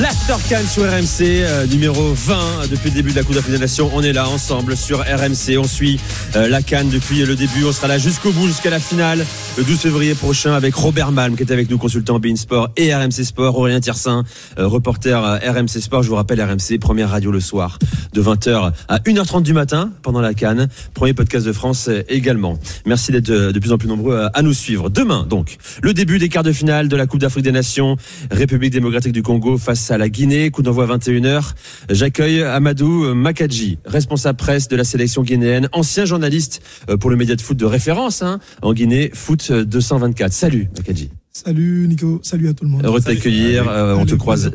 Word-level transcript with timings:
L'Aftercan 0.00 0.66
sur 0.68 0.82
RMC, 0.82 1.22
euh, 1.22 1.66
numéro 1.66 2.12
20 2.12 2.68
depuis 2.70 2.90
le 2.90 2.94
début 2.96 3.10
de 3.10 3.16
la 3.16 3.22
Coupe 3.22 3.36
d'Afrique 3.36 3.54
des 3.54 3.60
Nations. 3.60 3.90
On 3.94 4.02
est 4.02 4.12
là 4.12 4.28
ensemble 4.28 4.76
sur 4.76 4.98
RMC. 5.00 5.56
On 5.56 5.64
suit 5.64 6.00
euh, 6.34 6.48
la 6.48 6.62
Cannes 6.62 6.88
depuis 6.88 7.24
le 7.24 7.36
début. 7.36 7.64
On 7.64 7.70
sera 7.70 7.86
là 7.86 7.96
jusqu'au 7.96 8.32
bout, 8.32 8.48
jusqu'à 8.48 8.70
la 8.70 8.80
finale, 8.80 9.24
le 9.56 9.62
12 9.62 9.78
février 9.78 10.14
prochain 10.14 10.52
avec 10.52 10.74
Robert 10.74 11.12
Malm 11.12 11.36
qui 11.36 11.44
est 11.44 11.52
avec 11.52 11.70
nous, 11.70 11.78
consultant 11.78 12.18
Bein 12.18 12.34
Sport 12.34 12.70
et 12.76 12.92
RMC 12.92 13.24
Sport. 13.24 13.56
Aurélien 13.56 13.78
Tiersin, 13.78 14.24
euh, 14.58 14.66
reporter 14.66 15.40
RMC 15.44 15.80
Sport. 15.80 16.02
Je 16.02 16.08
vous 16.08 16.16
rappelle 16.16 16.42
RMC, 16.42 16.78
première 16.80 17.10
radio 17.10 17.30
le 17.30 17.40
soir 17.40 17.78
de 18.12 18.20
20h 18.20 18.72
à 18.88 18.98
1h30 18.98 19.42
du 19.42 19.52
matin 19.52 19.92
pendant 20.02 20.20
la 20.20 20.34
Cannes. 20.34 20.68
Premier 20.92 21.14
podcast 21.14 21.46
de 21.46 21.52
France 21.52 21.88
également. 22.08 22.58
Merci 22.84 23.12
d'être 23.12 23.30
de 23.30 23.58
plus 23.58 23.70
en 23.70 23.78
plus 23.78 23.88
nombreux 23.88 24.28
à 24.34 24.42
nous 24.42 24.54
suivre. 24.54 24.90
Demain, 24.90 25.24
donc, 25.28 25.56
le 25.82 25.94
début 25.94 26.18
des 26.18 26.28
quarts 26.28 26.42
de 26.42 26.52
finale 26.52 26.88
de 26.88 26.96
la 26.96 27.06
Coupe 27.06 27.20
d'Afrique 27.20 27.44
des 27.44 27.52
Nations, 27.52 27.96
République 28.32 28.72
démocratique 28.72 29.12
du 29.12 29.22
Congo 29.22 29.56
face 29.68 29.90
à 29.90 29.98
la 29.98 30.08
Guinée. 30.08 30.50
Coup 30.50 30.62
d'envoi 30.62 30.86
21h. 30.86 31.52
J'accueille 31.90 32.42
Amadou 32.42 33.12
Makadji, 33.14 33.78
responsable 33.84 34.38
presse 34.38 34.66
de 34.68 34.76
la 34.76 34.84
sélection 34.84 35.22
guinéenne, 35.22 35.68
ancien 35.72 36.06
journaliste 36.06 36.62
euh, 36.88 36.96
pour 36.96 37.10
le 37.10 37.16
média 37.16 37.36
de 37.36 37.42
foot 37.42 37.58
de 37.58 37.66
référence 37.66 38.22
hein, 38.22 38.40
en 38.62 38.72
Guinée, 38.72 39.10
Foot 39.12 39.52
224. 39.52 40.32
Salut 40.32 40.70
Makadji. 40.74 41.10
Salut 41.44 41.86
Nico, 41.86 42.18
salut 42.24 42.48
à 42.48 42.52
tout 42.54 42.64
le 42.64 42.70
monde. 42.70 42.84
Heureux 42.84 42.98
de 42.98 43.04
t'accueillir, 43.04 43.68
euh, 43.68 43.94
on 43.94 44.06
te 44.06 44.16
croise 44.16 44.50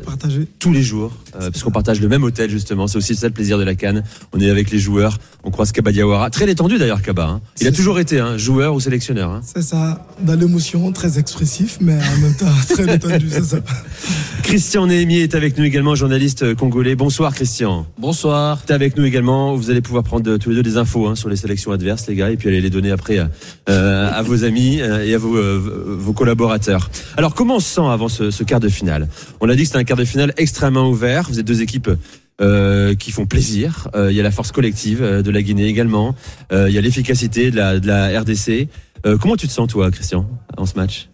tous 0.58 0.72
les 0.72 0.82
jours, 0.82 1.12
euh, 1.40 1.50
puisqu'on 1.50 1.70
partage 1.70 1.98
le 1.98 2.08
même 2.08 2.24
hôtel 2.24 2.50
justement, 2.50 2.88
c'est 2.88 2.98
aussi 2.98 3.14
ça 3.14 3.26
le 3.26 3.32
plaisir 3.32 3.56
de 3.56 3.64
la 3.64 3.74
Cannes. 3.74 4.02
On 4.34 4.40
est 4.40 4.50
avec 4.50 4.70
les 4.70 4.78
joueurs, 4.78 5.18
on 5.44 5.50
croise 5.50 5.72
Kaba 5.72 5.92
Diawara, 5.92 6.28
très 6.28 6.44
détendu 6.44 6.76
d'ailleurs 6.76 7.00
Kaba. 7.00 7.26
Hein. 7.26 7.40
Il 7.62 7.68
a 7.68 7.72
toujours 7.72 8.00
été 8.00 8.20
hein, 8.20 8.36
joueur 8.36 8.74
ou 8.74 8.80
sélectionneur. 8.80 9.30
Hein. 9.30 9.40
C'est 9.44 9.62
ça, 9.62 10.06
dans 10.20 10.34
l'émotion, 10.34 10.92
très 10.92 11.18
expressif, 11.18 11.78
mais 11.80 11.94
en 11.94 12.20
même 12.20 12.36
temps 12.36 12.52
très 12.68 12.84
détendu, 12.84 13.30
c'est 13.30 13.44
ça. 13.44 13.60
Christian 14.44 14.86
Néhémier 14.86 15.22
est 15.22 15.34
avec 15.34 15.58
nous 15.58 15.64
également, 15.64 15.94
journaliste 15.94 16.54
congolais. 16.54 16.94
Bonsoir 16.94 17.34
Christian. 17.34 17.86
Bonsoir. 17.98 18.64
Tu 18.64 18.70
es 18.70 18.74
avec 18.74 18.96
nous 18.96 19.04
également, 19.04 19.56
vous 19.56 19.70
allez 19.70 19.80
pouvoir 19.80 20.04
prendre 20.04 20.36
tous 20.36 20.50
les 20.50 20.56
deux 20.56 20.62
des 20.62 20.76
infos 20.76 21.08
hein, 21.08 21.16
sur 21.16 21.28
les 21.28 21.36
sélections 21.36 21.72
adverses 21.72 22.06
les 22.06 22.14
gars, 22.14 22.30
et 22.30 22.36
puis 22.36 22.48
aller 22.48 22.60
les 22.60 22.70
donner 22.70 22.90
après 22.90 23.18
euh, 23.18 24.10
à 24.12 24.22
vos 24.22 24.44
amis 24.44 24.76
et 24.76 25.14
à 25.14 25.18
vos, 25.18 25.36
vos 25.58 26.12
collaborateurs. 26.12 26.90
Alors, 27.16 27.34
comment 27.34 27.56
on 27.56 27.60
se 27.60 27.74
sent 27.74 27.86
avant 27.88 28.08
ce, 28.08 28.44
quart 28.44 28.60
de 28.60 28.68
finale? 28.68 29.08
On 29.40 29.48
a 29.48 29.54
dit 29.56 29.62
que 29.62 29.66
c'était 29.66 29.78
un 29.78 29.84
quart 29.84 29.96
de 29.96 30.04
finale 30.04 30.32
extrêmement 30.36 30.88
ouvert. 30.88 31.26
Vous 31.28 31.40
êtes 31.40 31.46
deux 31.46 31.62
équipes 31.62 31.90
euh, 32.40 32.96
qui 32.96 33.12
font 33.12 33.26
plaisir. 33.26 33.88
Euh, 33.94 34.10
il 34.10 34.16
y 34.16 34.20
a 34.20 34.24
la 34.24 34.32
force 34.32 34.50
collective 34.50 35.04
euh, 35.04 35.22
de 35.22 35.30
la 35.30 35.40
Guinée 35.40 35.66
également. 35.66 36.16
il 36.50 36.70
y 36.70 36.78
a 36.78 36.80
l'efficacité 36.80 37.52
de 37.52 37.56
la, 37.56 37.78
de 37.78 37.86
la 37.86 38.20
RDC. 38.20 38.68
comment 39.20 39.36
tu 39.36 39.46
te 39.46 39.52
sens, 39.52 39.68
toi, 39.68 39.90
Christian, 39.92 40.28
en 40.56 40.66
ce 40.66 40.74
match? 40.74 41.08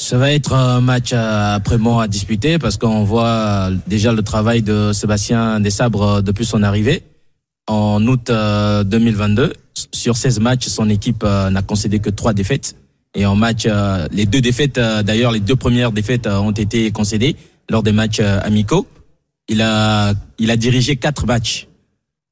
Ça 0.00 0.16
va 0.16 0.32
être 0.32 0.54
un 0.54 0.80
match 0.80 1.12
après-moi 1.12 2.04
à 2.04 2.08
disputer 2.08 2.58
parce 2.58 2.78
qu'on 2.78 3.04
voit 3.04 3.70
déjà 3.86 4.12
le 4.12 4.22
travail 4.22 4.62
de 4.62 4.92
Sébastien 4.92 5.60
Desabres 5.60 6.22
depuis 6.22 6.46
son 6.46 6.62
arrivée 6.62 7.04
en 7.68 8.04
août 8.06 8.30
2022. 8.30 9.52
Sur 9.92 10.16
16 10.16 10.40
matchs, 10.40 10.68
son 10.68 10.88
équipe 10.88 11.22
n'a 11.22 11.62
concédé 11.62 11.98
que 12.00 12.08
3 12.10 12.32
défaites. 12.32 12.76
Et 13.14 13.26
en 13.26 13.34
match, 13.34 13.64
euh, 13.66 14.06
les 14.12 14.24
deux 14.24 14.40
défaites, 14.40 14.78
euh, 14.78 15.02
d'ailleurs, 15.02 15.32
les 15.32 15.40
deux 15.40 15.56
premières 15.56 15.92
défaites 15.92 16.26
euh, 16.26 16.38
ont 16.38 16.52
été 16.52 16.90
concédées 16.92 17.36
lors 17.68 17.82
des 17.82 17.92
matchs 17.92 18.20
amicaux. 18.20 18.86
Il 19.48 19.62
a, 19.62 20.14
il 20.38 20.50
a 20.50 20.56
dirigé 20.56 20.96
quatre 20.96 21.26
matchs, 21.26 21.66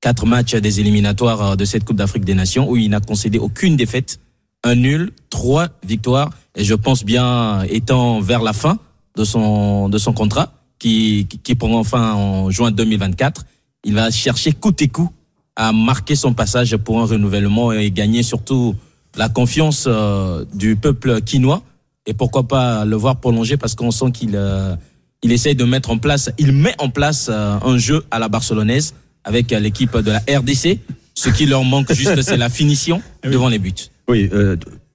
quatre 0.00 0.24
matchs 0.24 0.54
des 0.54 0.80
éliminatoires 0.80 1.56
de 1.56 1.64
cette 1.64 1.84
Coupe 1.84 1.96
d'Afrique 1.96 2.24
des 2.24 2.34
Nations 2.34 2.70
où 2.70 2.76
il 2.76 2.90
n'a 2.90 3.00
concédé 3.00 3.38
aucune 3.38 3.76
défaite, 3.76 4.20
un 4.62 4.76
nul, 4.76 5.10
trois 5.30 5.68
victoires. 5.84 6.30
Et 6.58 6.64
je 6.64 6.74
pense 6.74 7.04
bien, 7.04 7.62
étant 7.70 8.20
vers 8.20 8.42
la 8.42 8.52
fin 8.52 8.78
de 9.16 9.22
son 9.22 9.88
de 9.88 9.96
son 9.96 10.12
contrat, 10.12 10.52
qui 10.80 11.26
qui 11.44 11.54
prend 11.54 11.84
fin 11.84 12.12
en 12.14 12.50
juin 12.50 12.72
2024, 12.72 13.46
il 13.84 13.94
va 13.94 14.10
chercher 14.10 14.52
coûte 14.52 14.82
et 14.82 14.88
coup 14.88 15.10
à 15.54 15.72
marquer 15.72 16.16
son 16.16 16.34
passage 16.34 16.76
pour 16.76 17.00
un 17.00 17.06
renouvellement 17.06 17.72
et 17.72 17.92
gagner 17.92 18.24
surtout 18.24 18.74
la 19.16 19.28
confiance 19.28 19.84
euh, 19.86 20.44
du 20.52 20.74
peuple 20.74 21.20
quinois 21.22 21.62
et 22.06 22.12
pourquoi 22.12 22.48
pas 22.48 22.84
le 22.84 22.96
voir 22.96 23.16
prolonger 23.20 23.56
parce 23.56 23.76
qu'on 23.76 23.92
sent 23.92 24.10
qu'il 24.12 24.34
euh, 24.34 24.74
il 25.22 25.30
essaye 25.30 25.54
de 25.54 25.64
mettre 25.64 25.90
en 25.90 25.98
place, 25.98 26.30
il 26.38 26.52
met 26.52 26.74
en 26.78 26.90
place 26.90 27.28
euh, 27.30 27.58
un 27.62 27.78
jeu 27.78 28.04
à 28.10 28.18
la 28.18 28.28
barcelonaise 28.28 28.94
avec 29.22 29.52
l'équipe 29.52 29.96
de 29.96 30.10
la 30.10 30.18
RDC. 30.18 30.80
Ce 31.14 31.28
qui 31.28 31.46
leur 31.46 31.64
manque 31.64 31.92
juste, 31.92 32.22
c'est 32.22 32.36
la 32.36 32.48
finition 32.48 33.00
eh 33.24 33.30
devant 33.30 33.48
les 33.48 33.58
buts. 33.58 33.90
Oui, 34.08 34.30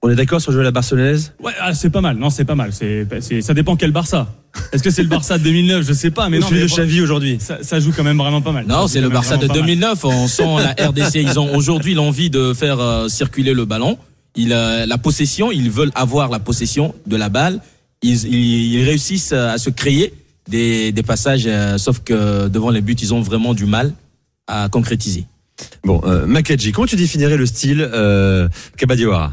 on 0.04 0.10
est 0.10 0.14
d'accord 0.14 0.40
sur 0.40 0.52
jouer 0.52 0.60
à 0.60 0.64
la 0.64 0.70
Barcelonaise? 0.70 1.32
Ouais, 1.42 1.52
ah, 1.60 1.74
c'est 1.74 1.90
pas 1.90 2.00
mal. 2.00 2.16
Non, 2.16 2.30
c'est 2.30 2.44
pas 2.44 2.54
mal. 2.54 2.72
C'est, 2.72 3.06
ça 3.40 3.54
dépend 3.54 3.76
quel 3.76 3.90
Barça. 3.90 4.28
Est-ce 4.72 4.82
que 4.82 4.90
c'est 4.90 5.02
le 5.02 5.08
Barça 5.08 5.38
de 5.38 5.44
2009 5.44 5.86
Je 5.86 5.92
sais 5.92 6.10
pas, 6.10 6.28
mais 6.28 6.38
non. 6.38 6.46
Celui 6.46 6.62
de 6.62 6.66
Xavi 6.66 7.00
aujourd'hui. 7.00 7.38
Ça, 7.40 7.80
joue 7.80 7.92
quand 7.96 8.04
même 8.04 8.18
vraiment 8.18 8.42
pas 8.42 8.52
mal. 8.52 8.66
Non, 8.66 8.86
c'est 8.86 9.00
le 9.00 9.08
Barça 9.08 9.36
de 9.36 9.48
2009. 9.48 10.04
On 10.04 10.28
sent 10.28 10.46
la 10.58 10.88
RDC. 10.88 11.16
Ils 11.16 11.40
ont 11.40 11.54
aujourd'hui 11.54 11.94
l'envie 11.94 12.30
de 12.30 12.52
faire 12.54 13.06
circuler 13.08 13.54
le 13.54 13.64
ballon 13.64 13.98
il 14.36 14.48
la 14.48 14.98
possession, 14.98 15.52
ils 15.52 15.70
veulent 15.70 15.92
avoir 15.94 16.28
la 16.30 16.38
possession 16.38 16.94
de 17.06 17.16
la 17.16 17.28
balle. 17.28 17.60
Ils, 18.02 18.26
ils, 18.26 18.84
réussissent 18.84 19.32
à 19.32 19.56
se 19.58 19.70
créer 19.70 20.12
des, 20.48 20.92
des 20.92 21.02
passages, 21.02 21.44
euh, 21.46 21.78
sauf 21.78 22.00
que 22.00 22.48
devant 22.48 22.70
les 22.70 22.82
buts, 22.82 22.96
ils 23.00 23.14
ont 23.14 23.22
vraiment 23.22 23.54
du 23.54 23.64
mal 23.64 23.94
à 24.46 24.68
concrétiser. 24.68 25.24
Bon, 25.84 26.00
euh, 26.04 26.26
Makadji, 26.26 26.72
comment 26.72 26.86
tu 26.86 26.96
définirais 26.96 27.36
le 27.36 27.46
style 27.46 27.86
euh, 27.92 28.48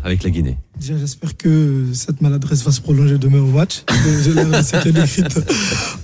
avec 0.03 0.23
la 0.23 0.29
Guinée? 0.29 0.57
J'espère 0.79 1.37
que 1.37 1.85
cette 1.93 2.21
maladresse 2.21 2.63
va 2.63 2.71
se 2.71 2.81
prolonger 2.81 3.17
demain 3.17 3.39
au 3.39 3.47
match. 3.47 3.83
Décrite 4.85 5.39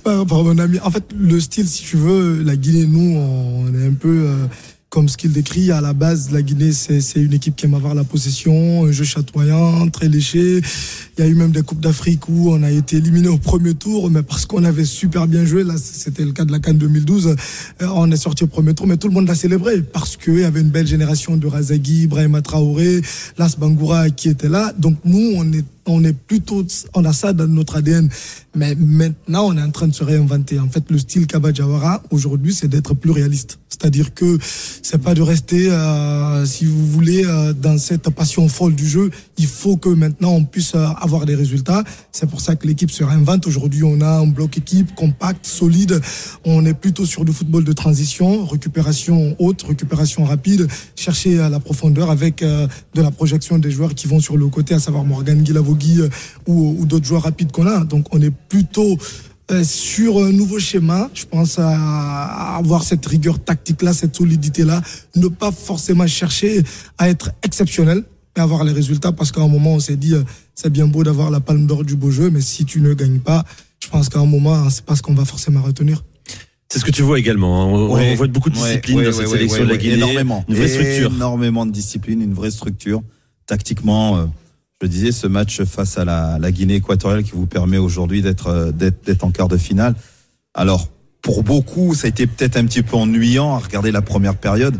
par, 0.02 0.26
par, 0.26 0.44
mon 0.44 0.58
ami. 0.58 0.80
En 0.80 0.90
fait, 0.90 1.04
le 1.16 1.38
style, 1.38 1.68
si 1.68 1.82
tu 1.82 1.96
veux, 1.96 2.42
la 2.42 2.56
Guinée, 2.56 2.86
nous, 2.86 3.16
on 3.18 3.74
est 3.74 3.86
un 3.86 3.94
peu... 3.94 4.26
Euh, 4.26 4.46
comme 4.90 5.08
ce 5.08 5.18
qu'il 5.18 5.32
décrit, 5.32 5.70
à 5.70 5.82
la 5.82 5.92
base, 5.92 6.30
la 6.30 6.40
Guinée, 6.40 6.72
c'est 6.72 7.20
une 7.20 7.34
équipe 7.34 7.56
qui 7.56 7.66
aime 7.66 7.74
avoir 7.74 7.94
la 7.94 8.04
possession, 8.04 8.86
un 8.86 8.92
jeu 8.92 9.04
chatoyant, 9.04 9.86
très 9.90 10.08
léché. 10.08 10.62
Il 11.18 11.24
y 11.24 11.26
a 11.26 11.30
eu 11.30 11.34
même 11.34 11.50
des 11.50 11.62
Coupes 11.62 11.80
d'Afrique 11.80 12.28
où 12.28 12.50
on 12.50 12.62
a 12.62 12.70
été 12.70 12.96
éliminé 12.96 13.28
au 13.28 13.36
premier 13.36 13.74
tour, 13.74 14.10
mais 14.10 14.22
parce 14.22 14.46
qu'on 14.46 14.64
avait 14.64 14.86
super 14.86 15.26
bien 15.26 15.44
joué, 15.44 15.62
là, 15.62 15.74
c'était 15.76 16.24
le 16.24 16.32
cas 16.32 16.46
de 16.46 16.52
la 16.52 16.58
Cannes 16.58 16.78
2012, 16.78 17.26
euh, 17.82 17.86
on 17.94 18.10
est 18.10 18.16
sorti 18.16 18.44
au 18.44 18.46
premier 18.46 18.72
tour, 18.72 18.86
mais 18.86 18.96
tout 18.96 19.08
le 19.08 19.14
monde 19.14 19.28
l'a 19.28 19.34
célébré 19.34 19.82
parce 19.82 20.16
qu'il 20.16 20.38
y 20.38 20.44
avait 20.44 20.60
une 20.60 20.70
belle 20.70 20.86
génération 20.86 21.36
de 21.36 21.46
Razagui, 21.46 22.04
Ibrahima 22.04 22.40
Traoré, 22.40 23.02
Las 23.36 23.58
Bangoura 23.58 24.08
qui 24.08 24.30
était 24.30 24.48
là. 24.48 24.72
Donc 24.78 24.96
nous, 25.04 25.32
on 25.36 25.52
est 25.52 25.64
on 25.88 26.04
est 26.04 26.12
plutôt, 26.12 26.64
on 26.94 27.04
a 27.04 27.12
ça 27.12 27.32
dans 27.32 27.48
notre 27.48 27.76
ADN. 27.76 28.08
Mais 28.54 28.74
maintenant, 28.74 29.46
on 29.46 29.56
est 29.56 29.62
en 29.62 29.70
train 29.70 29.88
de 29.88 29.94
se 29.94 30.04
réinventer. 30.04 30.60
En 30.60 30.68
fait, 30.68 30.84
le 30.90 30.98
style 30.98 31.26
Kabadjawara, 31.26 32.02
aujourd'hui, 32.10 32.52
c'est 32.54 32.68
d'être 32.68 32.94
plus 32.94 33.10
réaliste. 33.10 33.58
C'est-à-dire 33.80 34.12
que 34.14 34.38
c'est 34.82 35.00
pas 35.00 35.14
de 35.14 35.22
rester, 35.22 35.70
euh, 35.70 36.44
si 36.46 36.64
vous 36.64 36.86
voulez, 36.86 37.24
euh, 37.24 37.52
dans 37.52 37.78
cette 37.78 38.10
passion 38.10 38.48
folle 38.48 38.74
du 38.74 38.88
jeu. 38.88 39.10
Il 39.36 39.46
faut 39.46 39.76
que 39.76 39.88
maintenant 39.88 40.32
on 40.32 40.44
puisse 40.44 40.74
euh, 40.74 40.86
avoir 41.00 41.26
des 41.26 41.34
résultats. 41.34 41.84
C'est 42.10 42.28
pour 42.28 42.40
ça 42.40 42.56
que 42.56 42.66
l'équipe 42.66 42.90
se 42.90 43.04
réinvente. 43.04 43.46
Aujourd'hui, 43.46 43.84
on 43.84 44.00
a 44.00 44.18
un 44.18 44.26
bloc 44.26 44.58
équipe 44.58 44.94
compact, 44.94 45.46
solide. 45.46 46.00
On 46.44 46.64
est 46.66 46.74
plutôt 46.74 47.06
sur 47.06 47.24
du 47.24 47.32
football 47.32 47.64
de 47.64 47.72
transition, 47.72 48.44
récupération 48.46 49.36
haute, 49.38 49.62
récupération 49.62 50.24
rapide, 50.24 50.66
chercher 50.96 51.38
à 51.38 51.48
la 51.48 51.60
profondeur 51.60 52.10
avec 52.10 52.42
de 52.42 53.02
la 53.02 53.10
projection 53.10 53.58
des 53.58 53.70
joueurs 53.70 53.94
qui 53.94 54.06
vont 54.06 54.20
sur 54.20 54.36
le 54.36 54.48
côté, 54.48 54.74
à 54.74 54.80
savoir 54.80 55.04
Morgan 55.04 55.42
Guilavo 55.42 55.76
euh, 55.98 56.08
ou, 56.46 56.84
d'autres 56.84 57.06
joueurs 57.06 57.22
rapides 57.22 57.52
qu'on 57.52 57.66
a. 57.66 57.84
Donc 57.84 58.06
on 58.12 58.20
est 58.20 58.32
plutôt 58.48 58.98
euh, 59.50 59.64
sur 59.64 60.18
un 60.18 60.30
nouveau 60.30 60.58
schéma. 60.58 61.10
Je 61.14 61.24
pense 61.24 61.58
à, 61.58 62.56
avoir 62.56 62.82
cette 62.82 63.04
rigueur 63.06 63.38
tactique-là, 63.38 63.94
cette 63.94 64.16
solidité-là. 64.16 64.82
Ne 65.16 65.28
pas 65.28 65.52
forcément 65.52 66.06
chercher 66.06 66.62
à 66.98 67.08
être 67.08 67.30
exceptionnel, 67.42 68.04
mais 68.36 68.42
avoir 68.42 68.64
les 68.64 68.72
résultats. 68.72 69.12
Parce 69.12 69.32
qu'à 69.32 69.40
un 69.40 69.48
moment, 69.48 69.74
on 69.74 69.80
s'est 69.80 69.96
dit, 69.96 70.14
euh, 70.14 70.22
c'est 70.54 70.70
bien 70.70 70.86
beau 70.86 71.02
d'avoir 71.02 71.30
la 71.30 71.40
palme 71.40 71.66
d'or 71.66 71.84
du 71.84 71.96
beau 71.96 72.10
jeu, 72.10 72.28
mais 72.30 72.42
si 72.42 72.66
tu 72.66 72.80
ne 72.82 72.92
gagnes 72.92 73.20
pas, 73.20 73.44
je 73.80 73.88
pense 73.88 74.10
qu'à 74.10 74.18
un 74.18 74.26
moment, 74.26 74.68
c'est 74.68 74.84
pas 74.84 74.96
ce 74.96 75.02
qu'on 75.02 75.14
va 75.14 75.24
forcément 75.24 75.62
retenir. 75.62 76.04
C'est 76.68 76.80
ce 76.80 76.84
que 76.84 76.90
tu 76.90 77.00
vois 77.00 77.18
également. 77.18 77.62
Hein. 77.62 77.66
On, 77.66 78.14
voit 78.16 78.26
beaucoup 78.26 78.50
de 78.50 78.54
discipline 78.54 79.02
dans 79.02 79.12
cette 79.12 79.28
sélection 79.28 79.64
de 79.64 79.70
la 79.70 79.78
Guinée. 79.78 79.94
Énormément. 79.94 80.44
Une 80.48 80.56
vraie 80.56 80.68
structure. 80.68 81.10
Énormément 81.14 81.64
de 81.64 81.72
discipline, 81.72 82.20
une 82.20 82.34
vraie 82.34 82.50
structure. 82.50 83.02
Tactiquement, 83.46 84.28
je 84.80 84.86
disais, 84.86 85.12
ce 85.12 85.26
match 85.26 85.62
face 85.64 85.98
à 85.98 86.04
la, 86.04 86.38
la 86.38 86.52
Guinée 86.52 86.76
équatoriale 86.76 87.24
qui 87.24 87.32
vous 87.32 87.46
permet 87.46 87.78
aujourd'hui 87.78 88.22
d'être 88.22 88.48
euh, 88.48 88.72
d'être 88.72 89.24
en 89.24 89.30
quart 89.30 89.48
de 89.48 89.56
finale. 89.56 89.94
Alors, 90.54 90.88
pour 91.20 91.42
beaucoup, 91.42 91.94
ça 91.94 92.06
a 92.06 92.10
été 92.10 92.26
peut-être 92.26 92.56
un 92.56 92.64
petit 92.64 92.82
peu 92.82 92.96
ennuyant 92.96 93.54
à 93.54 93.58
regarder 93.58 93.90
la 93.90 94.02
première 94.02 94.36
période. 94.36 94.78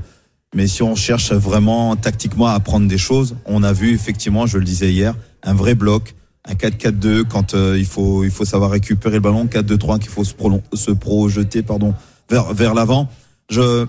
Mais 0.55 0.67
si 0.67 0.83
on 0.83 0.95
cherche 0.95 1.33
vraiment 1.33 1.95
tactiquement 1.97 2.47
à 2.47 2.53
apprendre 2.53 2.89
des 2.89 2.97
choses, 2.97 3.37
on 3.45 3.62
a 3.62 3.73
vu 3.73 3.93
effectivement, 3.93 4.47
je 4.47 4.59
le 4.59 4.65
disais 4.65 4.93
hier, 4.93 5.15
un 5.43 5.53
vrai 5.53 5.75
bloc, 5.75 6.15
un 6.47 6.55
4-4-2 6.55 7.25
quand 7.25 7.55
euh, 7.55 7.77
il 7.79 7.85
faut 7.85 8.25
il 8.25 8.31
faut 8.31 8.44
savoir 8.44 8.71
récupérer 8.71 9.17
le 9.17 9.21
ballon, 9.21 9.47
4-2-3 9.47 9.99
qu'il 9.99 10.09
faut 10.09 10.25
se, 10.25 10.35
se 10.75 10.91
projeter 10.91 11.62
pardon 11.62 11.94
vers 12.31 12.55
vers 12.55 12.73
l'avant. 12.73 13.11
Je 13.51 13.87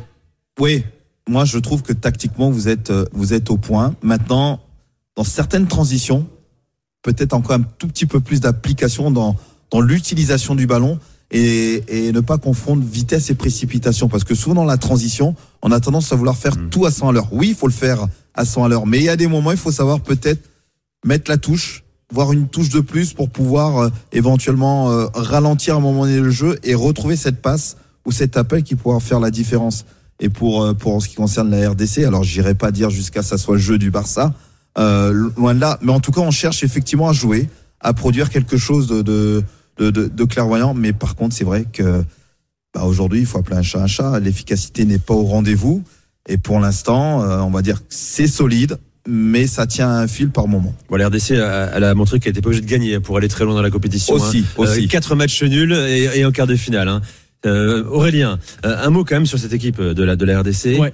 oui, 0.59 0.83
moi 1.29 1.45
je 1.45 1.59
trouve 1.59 1.81
que 1.81 1.93
tactiquement 1.93 2.49
vous 2.49 2.67
êtes 2.67 2.89
euh, 2.89 3.05
vous 3.13 3.33
êtes 3.33 3.51
au 3.51 3.57
point. 3.57 3.95
Maintenant 4.01 4.59
dans 5.19 5.25
certaines 5.25 5.67
transitions, 5.67 6.25
peut-être 7.01 7.33
encore 7.33 7.57
un 7.57 7.63
tout 7.77 7.89
petit 7.89 8.05
peu 8.05 8.21
plus 8.21 8.39
d'application 8.39 9.11
dans 9.11 9.35
dans 9.69 9.81
l'utilisation 9.81 10.55
du 10.55 10.65
ballon 10.65 10.97
et, 11.29 11.83
et 11.89 12.13
ne 12.13 12.21
pas 12.21 12.37
confondre 12.37 12.85
vitesse 12.85 13.29
et 13.29 13.35
précipitation 13.35 14.07
parce 14.07 14.23
que 14.23 14.33
souvent 14.33 14.55
dans 14.55 14.63
la 14.63 14.77
transition, 14.77 15.35
on 15.61 15.73
a 15.73 15.81
tendance 15.81 16.13
à 16.13 16.15
vouloir 16.15 16.37
faire 16.37 16.55
tout 16.69 16.85
à 16.85 16.91
100 16.91 17.09
à 17.09 17.11
l'heure. 17.11 17.27
Oui, 17.33 17.49
il 17.49 17.55
faut 17.55 17.67
le 17.67 17.73
faire 17.73 18.07
à 18.33 18.45
100 18.45 18.63
à 18.63 18.69
l'heure, 18.69 18.87
mais 18.87 18.99
il 18.99 19.03
y 19.03 19.09
a 19.09 19.17
des 19.17 19.27
moments, 19.27 19.51
il 19.51 19.57
faut 19.57 19.73
savoir 19.73 19.99
peut-être 19.99 20.39
mettre 21.05 21.29
la 21.29 21.35
touche, 21.35 21.83
voire 22.13 22.31
une 22.31 22.47
touche 22.47 22.69
de 22.69 22.79
plus 22.79 23.11
pour 23.11 23.29
pouvoir 23.29 23.77
euh, 23.77 23.89
éventuellement 24.13 24.89
euh, 24.89 25.07
ralentir 25.13 25.75
à 25.75 25.79
un 25.79 25.81
moment 25.81 26.05
donné 26.05 26.21
le 26.21 26.31
jeu 26.31 26.57
et 26.63 26.75
retrouver 26.75 27.17
cette 27.17 27.41
passe 27.41 27.75
ou 28.05 28.13
cet 28.13 28.37
appel 28.37 28.63
qui 28.63 28.75
pourra 28.75 29.01
faire 29.01 29.19
la 29.19 29.31
différence. 29.31 29.83
Et 30.21 30.29
pour 30.29 30.63
euh, 30.63 30.73
pour 30.73 31.03
ce 31.03 31.09
qui 31.09 31.15
concerne 31.15 31.51
la 31.51 31.71
RDC, 31.71 32.05
alors 32.05 32.23
j'irai 32.23 32.55
pas 32.55 32.71
dire 32.71 32.89
jusqu'à 32.89 33.21
ça 33.21 33.37
soit 33.37 33.55
le 33.55 33.61
jeu 33.61 33.77
du 33.77 33.91
Barça, 33.91 34.33
euh, 34.77 35.29
loin 35.37 35.55
de 35.55 35.59
là, 35.59 35.77
mais 35.81 35.91
en 35.91 35.99
tout 35.99 36.11
cas 36.11 36.21
on 36.21 36.31
cherche 36.31 36.63
effectivement 36.63 37.09
à 37.09 37.13
jouer, 37.13 37.49
à 37.79 37.93
produire 37.93 38.29
quelque 38.29 38.57
chose 38.57 38.87
de 38.87 39.01
de, 39.01 39.43
de, 39.77 39.89
de- 39.91 40.07
de 40.07 40.23
clairvoyant. 40.25 40.73
Mais 40.73 40.93
par 40.93 41.15
contre 41.15 41.35
c'est 41.35 41.43
vrai 41.45 41.65
que 41.71 42.03
bah, 42.73 42.83
aujourd'hui 42.83 43.21
il 43.21 43.25
faut 43.25 43.39
appeler 43.39 43.57
un 43.57 43.63
chat 43.63 43.81
un 43.81 43.87
chat. 43.87 44.19
L'efficacité 44.19 44.85
n'est 44.85 44.99
pas 44.99 45.13
au 45.13 45.23
rendez-vous 45.25 45.83
et 46.27 46.37
pour 46.37 46.59
l'instant 46.59 47.23
euh, 47.23 47.39
on 47.39 47.49
va 47.49 47.61
dire 47.61 47.79
que 47.79 47.87
c'est 47.89 48.27
solide, 48.27 48.77
mais 49.07 49.47
ça 49.47 49.65
tient 49.65 49.89
à 49.89 50.01
un 50.01 50.07
fil 50.07 50.29
par 50.29 50.47
moment. 50.47 50.75
Bon, 50.89 50.97
la 50.97 51.07
RDC, 51.07 51.31
elle 51.31 51.83
a 51.83 51.95
montré 51.95 52.19
qu'elle 52.19 52.31
était 52.31 52.41
pas 52.41 52.49
obligée 52.49 52.61
de 52.61 52.69
gagner 52.69 52.99
pour 52.99 53.17
aller 53.17 53.27
très 53.27 53.43
loin 53.45 53.55
dans 53.55 53.61
la 53.63 53.71
compétition. 53.71 54.13
Aussi, 54.13 54.39
hein. 54.39 54.53
aussi. 54.57 54.83
Euh, 54.85 54.87
quatre 54.87 55.15
matchs 55.15 55.41
nuls 55.43 55.73
et, 55.73 56.19
et 56.19 56.25
en 56.25 56.31
quart 56.31 56.45
de 56.47 56.55
finale. 56.55 56.87
hein. 56.89 57.01
Euh, 57.45 57.85
Aurélien, 57.85 58.37
un 58.63 58.89
mot 58.89 59.05
quand 59.05 59.15
même 59.15 59.25
sur 59.25 59.39
cette 59.39 59.53
équipe 59.53 59.81
de 59.81 60.03
la, 60.03 60.15
de 60.17 60.25
la 60.25 60.41
RDC. 60.41 60.77
Ouais. 60.77 60.93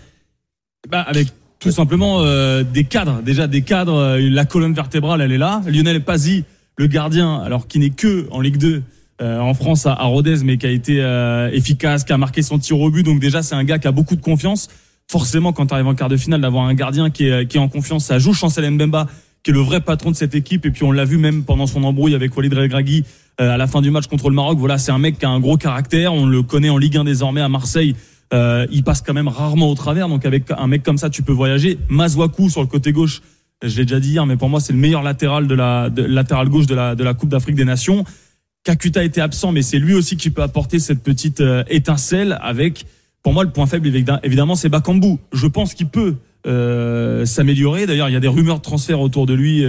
Bah, 0.90 1.02
avec 1.02 1.30
tout 1.66 1.72
simplement 1.72 2.18
euh, 2.20 2.62
des 2.62 2.84
cadres, 2.84 3.24
déjà 3.24 3.48
des 3.48 3.64
cadres, 3.64 3.96
euh, 3.96 4.30
la 4.30 4.46
colonne 4.46 4.76
vertébrale, 4.76 5.20
elle 5.22 5.32
est 5.32 5.40
là. 5.40 5.64
Lionel 5.66 6.04
Pazzi, 6.04 6.44
le 6.78 6.86
gardien, 6.86 7.40
alors 7.40 7.68
qui 7.68 7.80
n'est 7.80 7.90
que 7.90 8.28
en 8.30 8.40
Ligue 8.40 8.58
2 8.58 8.84
euh, 9.24 9.40
en 9.40 9.56
France 9.56 9.88
à, 9.88 9.94
à 9.94 10.04
Rodez, 10.04 10.44
mais 10.44 10.58
qui 10.58 10.68
a 10.68 10.70
été 10.70 11.02
euh, 11.02 11.50
efficace, 11.52 12.04
qui 12.04 12.14
a 12.14 12.20
marqué 12.20 12.44
son 12.44 12.60
tir 12.60 12.80
au 12.80 12.92
but. 12.92 13.02
Donc 13.02 13.20
déjà, 13.20 13.42
c'est 13.42 13.56
un 13.56 13.64
gars 13.64 13.80
qui 13.80 13.88
a 13.88 13.92
beaucoup 13.92 14.16
de 14.16 14.22
confiance. 14.22 14.68
Forcément, 15.08 15.54
quand 15.54 15.66
tu 15.66 15.74
arrives 15.74 15.88
en 15.88 15.96
quart 15.96 16.08
de 16.08 16.18
finale, 16.18 16.42
d'avoir 16.42 16.66
un 16.66 16.76
gardien 16.76 17.10
qui 17.10 17.30
est, 17.30 17.48
qui 17.48 17.58
est 17.58 17.60
en 17.60 17.68
confiance, 17.68 18.06
ça 18.06 18.20
joue 18.20 18.36
Chancel 18.36 18.70
Mbemba, 18.70 19.08
qui 19.42 19.50
est 19.50 19.54
le 19.56 19.60
vrai 19.60 19.82
patron 19.82 20.12
de 20.12 20.16
cette 20.16 20.36
équipe. 20.36 20.68
Et 20.68 20.72
puis 20.72 20.84
on 20.84 20.92
l'a 20.92 21.06
vu 21.06 21.18
même 21.18 21.46
pendant 21.46 21.66
son 21.66 21.84
embrouille 21.84 22.14
avec 22.14 22.38
Walid 22.38 22.54
Regragui 22.54 23.06
euh, 23.42 23.54
à 23.54 23.58
la 23.58 23.66
fin 23.68 23.82
du 23.82 23.92
match 23.92 24.06
contre 24.06 24.30
le 24.30 24.36
Maroc. 24.36 24.58
Voilà, 24.58 24.78
c'est 24.78 24.92
un 24.92 25.00
mec 25.00 25.18
qui 25.18 25.26
a 25.26 25.30
un 25.30 25.40
gros 25.40 25.58
caractère. 25.58 26.14
On 26.14 26.26
le 26.26 26.42
connaît 26.42 26.70
en 26.70 26.78
Ligue 26.78 26.98
1 26.98 27.04
désormais 27.06 27.42
à 27.42 27.50
Marseille. 27.50 27.96
Euh, 28.34 28.66
il 28.72 28.84
passe 28.84 29.02
quand 29.02 29.14
même 29.14 29.28
rarement 29.28 29.70
au 29.70 29.76
travers. 29.76 30.10
Donc 30.10 30.26
avec 30.26 30.46
un 30.52 30.68
mec 30.68 30.84
comme 30.84 30.98
ça, 30.98 31.10
tu 31.10 31.24
peux 31.24 31.32
voyager. 31.32 31.78
Mazouakou 31.90 32.50
sur 32.50 32.62
le 32.62 32.68
côté 32.68 32.92
gauche, 32.92 33.22
je 33.64 33.78
l'ai 33.78 33.86
déjà 33.86 34.00
dit 34.00 34.12
hier, 34.12 34.26
mais 34.26 34.38
pour 34.38 34.50
moi 34.50 34.60
c'est 34.60 34.74
le 34.74 34.80
meilleur 34.80 35.04
latéral 35.04 35.48
de 35.48 35.56
la 35.56 35.90
de, 35.90 36.50
gauche 36.50 36.66
de 36.66 37.04
la 37.04 37.14
Coupe 37.14 37.30
d'Afrique 37.30 37.56
des 37.56 37.66
Nations. 37.66 38.04
Kakuta 38.64 39.04
était 39.04 39.22
absent, 39.22 39.52
mais 39.52 39.62
c'est 39.62 39.78
lui 39.78 39.94
aussi 39.94 40.18
qui 40.18 40.32
peut 40.32 40.42
apporter 40.42 40.80
cette 40.80 41.04
petite 41.04 41.42
euh, 41.42 41.64
étincelle 41.70 42.38
avec. 42.42 42.86
Pour 43.22 43.34
moi, 43.34 43.44
le 43.44 43.52
point 43.52 43.68
faible, 43.68 43.88
évidemment, 43.88 44.20
évidemment, 44.24 44.56
c'est 44.56 44.70
Bakambu. 44.70 45.18
Je 45.32 45.48
pense 45.48 45.76
qu'il 45.76 45.88
peut 45.88 46.16
euh, 46.48 47.26
s'améliorer. 47.26 47.86
D'ailleurs, 47.86 48.10
il 48.10 48.14
y 48.14 48.16
a 48.16 48.20
des 48.20 48.28
rumeurs 48.28 48.58
de 48.58 48.64
transfert 48.64 49.00
autour 49.00 49.28
de 49.28 49.34
lui. 49.34 49.64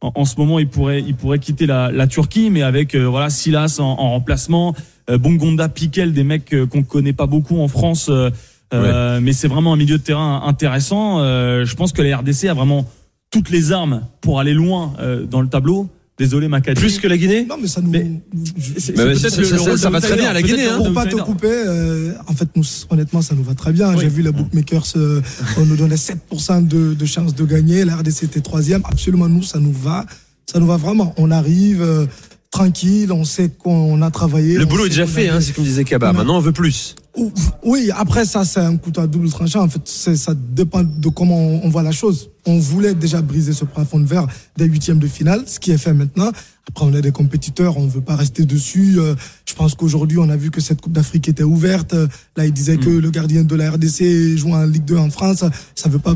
En, 0.00 0.12
en 0.14 0.24
ce 0.24 0.36
moment, 0.36 0.58
il 0.58 0.68
pourrait, 0.68 1.02
il 1.06 1.14
pourrait 1.14 1.38
quitter 1.38 1.66
la, 1.66 1.90
la 1.90 2.06
Turquie, 2.06 2.50
mais 2.50 2.62
avec 2.62 2.94
euh, 2.94 3.04
voilà 3.06 3.30
Silas 3.30 3.78
en, 3.80 3.84
en 3.84 4.10
remplacement, 4.10 4.74
euh, 5.10 5.18
Bongonda, 5.18 5.68
Piquel, 5.68 6.12
des 6.12 6.24
mecs 6.24 6.52
euh, 6.54 6.66
qu'on 6.66 6.82
connaît 6.82 7.12
pas 7.12 7.26
beaucoup 7.26 7.58
en 7.60 7.68
France. 7.68 8.08
euh, 8.08 8.30
euh, 8.74 9.20
Mais 9.20 9.32
c'est 9.32 9.48
vraiment 9.48 9.72
un 9.72 9.76
milieu 9.76 9.98
de 9.98 10.02
terrain 10.02 10.42
intéressant. 10.46 11.20
Euh, 11.20 11.64
je 11.64 11.74
pense 11.74 11.92
que 11.92 12.02
la 12.02 12.18
RDC 12.18 12.44
a 12.44 12.54
vraiment 12.54 12.86
toutes 13.30 13.50
les 13.50 13.72
armes 13.72 14.02
pour 14.20 14.40
aller 14.40 14.54
loin 14.54 14.92
euh, 15.00 15.24
dans 15.24 15.40
le 15.40 15.48
tableau. 15.48 15.88
Désolé, 16.18 16.48
Macadi. 16.48 16.80
Plus 16.80 16.98
que 16.98 17.06
la 17.06 17.16
Guinée 17.16 17.46
Non, 17.48 17.56
mais 17.60 17.68
ça 17.68 17.80
nous. 17.80 17.90
Mais- 17.90 18.10
C'est- 18.78 18.80
c'est 18.80 18.96
ça- 18.96 19.40
le- 19.40 19.90
va 19.90 20.00
très 20.00 20.16
bien 20.16 20.30
à 20.30 20.32
la 20.32 20.42
Guinée, 20.42 20.66
hein. 20.66 20.76
Pour 20.76 20.92
pas 20.92 21.06
te 21.06 21.14
couper, 21.16 21.46
euh, 21.50 22.12
en 22.26 22.32
fait, 22.34 22.48
nous, 22.56 22.64
honnêtement, 22.90 23.22
ça 23.22 23.34
nous 23.34 23.44
va 23.44 23.54
très 23.54 23.72
bien. 23.72 23.90
Oui. 23.94 23.98
J'ai 24.00 24.08
vu 24.08 24.22
la 24.22 24.32
bookmakers, 24.32 24.84
euh, 24.96 25.20
on 25.58 25.64
nous 25.66 25.76
donnait 25.76 25.96
7% 25.96 26.60
de, 26.60 26.94
de 26.94 27.06
chances 27.06 27.34
de 27.34 27.44
gagner. 27.44 27.84
La 27.84 27.96
RDC 27.96 28.24
était 28.24 28.40
troisième. 28.40 28.82
Absolument, 28.90 29.28
nous, 29.28 29.42
ça 29.42 29.60
nous 29.60 29.72
va. 29.72 30.04
Ça 30.50 30.58
nous 30.58 30.66
va 30.66 30.76
vraiment. 30.76 31.14
On 31.18 31.30
arrive 31.30 31.82
euh, 31.82 32.06
tranquille, 32.50 33.12
on 33.12 33.24
sait 33.24 33.50
qu'on 33.50 34.00
a 34.02 34.10
travaillé. 34.10 34.56
Le 34.58 34.64
boulot 34.64 34.86
est 34.86 34.88
déjà 34.88 35.06
fait, 35.06 35.28
hein, 35.28 35.40
c'est 35.40 35.52
comme 35.52 35.64
disait 35.64 35.84
Kaba. 35.84 36.08
on 36.08 36.10
a- 36.10 36.12
Maintenant, 36.14 36.38
on 36.38 36.40
veut 36.40 36.52
plus. 36.52 36.96
Ou- 37.16 37.32
Oui, 37.64 37.90
après 37.96 38.24
ça, 38.24 38.44
c'est 38.44 38.60
un 38.60 38.76
couteau 38.76 39.00
à 39.02 39.06
double 39.06 39.28
tranchant. 39.28 39.62
En 39.62 39.68
fait, 39.68 39.80
c'est- 39.84 40.16
ça 40.16 40.34
dépend 40.34 40.82
de 40.82 41.08
comment 41.08 41.36
on 41.62 41.68
voit 41.68 41.82
la 41.82 41.92
chose. 41.92 42.30
On 42.48 42.58
voulait 42.58 42.94
déjà 42.94 43.20
briser 43.20 43.52
ce 43.52 43.64
plafond 43.66 44.00
de 44.00 44.06
verre 44.06 44.26
des 44.56 44.64
huitièmes 44.64 44.98
de 44.98 45.06
finale, 45.06 45.42
ce 45.46 45.60
qui 45.60 45.70
est 45.70 45.78
fait 45.78 45.92
maintenant. 45.92 46.32
Après, 46.68 46.84
on 46.84 46.92
est 46.94 47.00
des 47.02 47.12
compétiteurs, 47.12 47.76
on 47.78 47.84
ne 47.84 47.90
veut 47.90 48.00
pas 48.02 48.16
rester 48.16 48.44
dessus. 48.44 48.96
Euh, 48.98 49.14
Je 49.46 49.54
pense 49.54 49.74
qu'aujourd'hui, 49.74 50.18
on 50.18 50.28
a 50.28 50.36
vu 50.36 50.50
que 50.50 50.60
cette 50.60 50.80
Coupe 50.82 50.92
d'Afrique 50.92 51.26
était 51.28 51.42
ouverte. 51.42 51.94
Là, 52.36 52.44
il 52.44 52.52
disait 52.52 52.76
que 52.76 52.90
le 52.90 53.10
gardien 53.10 53.42
de 53.42 53.54
la 53.54 53.70
RDC 53.72 54.36
joue 54.36 54.52
en 54.52 54.64
Ligue 54.66 54.84
2 54.84 54.96
en 54.96 55.10
France. 55.10 55.44
Ça 55.74 55.88
ne 55.88 55.92
veut 55.94 55.98
pas 55.98 56.14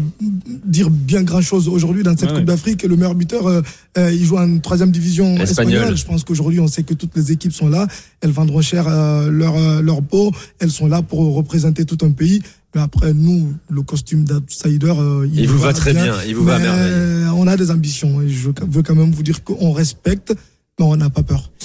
dire 0.67 0.91
bien 0.91 1.23
grand-chose 1.23 1.69
aujourd'hui 1.69 2.03
dans 2.03 2.13
cette 2.13 2.23
Ouais, 2.23 2.29
Coupe 2.29 2.37
ouais. 2.39 2.45
d'Afrique. 2.45 2.83
Le 2.83 2.97
meilleur 2.97 3.15
buteur, 3.15 3.47
euh, 3.47 3.63
euh, 3.99 4.13
il 4.13 4.25
joue 4.25 4.37
en 4.39 4.59
troisième 4.59 4.91
division 4.91 5.37
Espagnol. 5.39 5.73
espagnole. 5.75 5.97
Je 5.97 6.05
pense 6.05 6.25
qu'aujourd'hui, 6.25 6.61
on 6.61 6.69
sait 6.69 6.83
que 6.83 6.95
toutes 6.95 7.17
les 7.17 7.33
équipes 7.33 7.53
sont 7.55 7.69
là. 7.69 7.87
Elles 8.21 8.31
vendront 8.31 8.61
cher 8.63 8.87
euh, 8.89 9.31
leur, 9.31 9.55
leur 9.83 10.03
peau. 10.03 10.33
Elles 10.61 10.71
sont 10.71 10.87
là 10.87 11.01
pour 11.03 11.35
représenter 11.35 11.85
tout 11.87 11.99
un 12.07 12.11
pays. 12.11 12.43
Mais 12.75 12.81
après, 12.81 13.13
nous, 13.13 13.53
le 13.69 13.83
costume 13.83 14.25
d'outsider, 14.25 14.95
euh, 14.97 15.29
Il 15.33 15.43
nous 15.43 15.53
vous 15.53 15.59
va 15.59 15.73
très 15.73 15.93
bien, 15.93 16.15
il 16.27 16.35
vous 16.35 16.45
va 16.45 16.55
à 16.55 16.59
Mais 16.59 16.65
merveille. 16.65 17.31
On 17.35 17.47
a 17.47 17.57
des 17.57 17.71
ambitions. 17.71 18.23
Et 18.23 18.29
je 18.29 18.49
veux 18.49 18.83
quand 18.83 18.95
même 18.95 19.11
vous 19.11 19.23
dire 19.23 19.45
qu'on 19.45 19.73
respecte, 19.73 20.35
mais 20.79 20.85
on 20.85 20.97
n'a 20.97 21.11
pas 21.11 21.23
peur. 21.23 21.51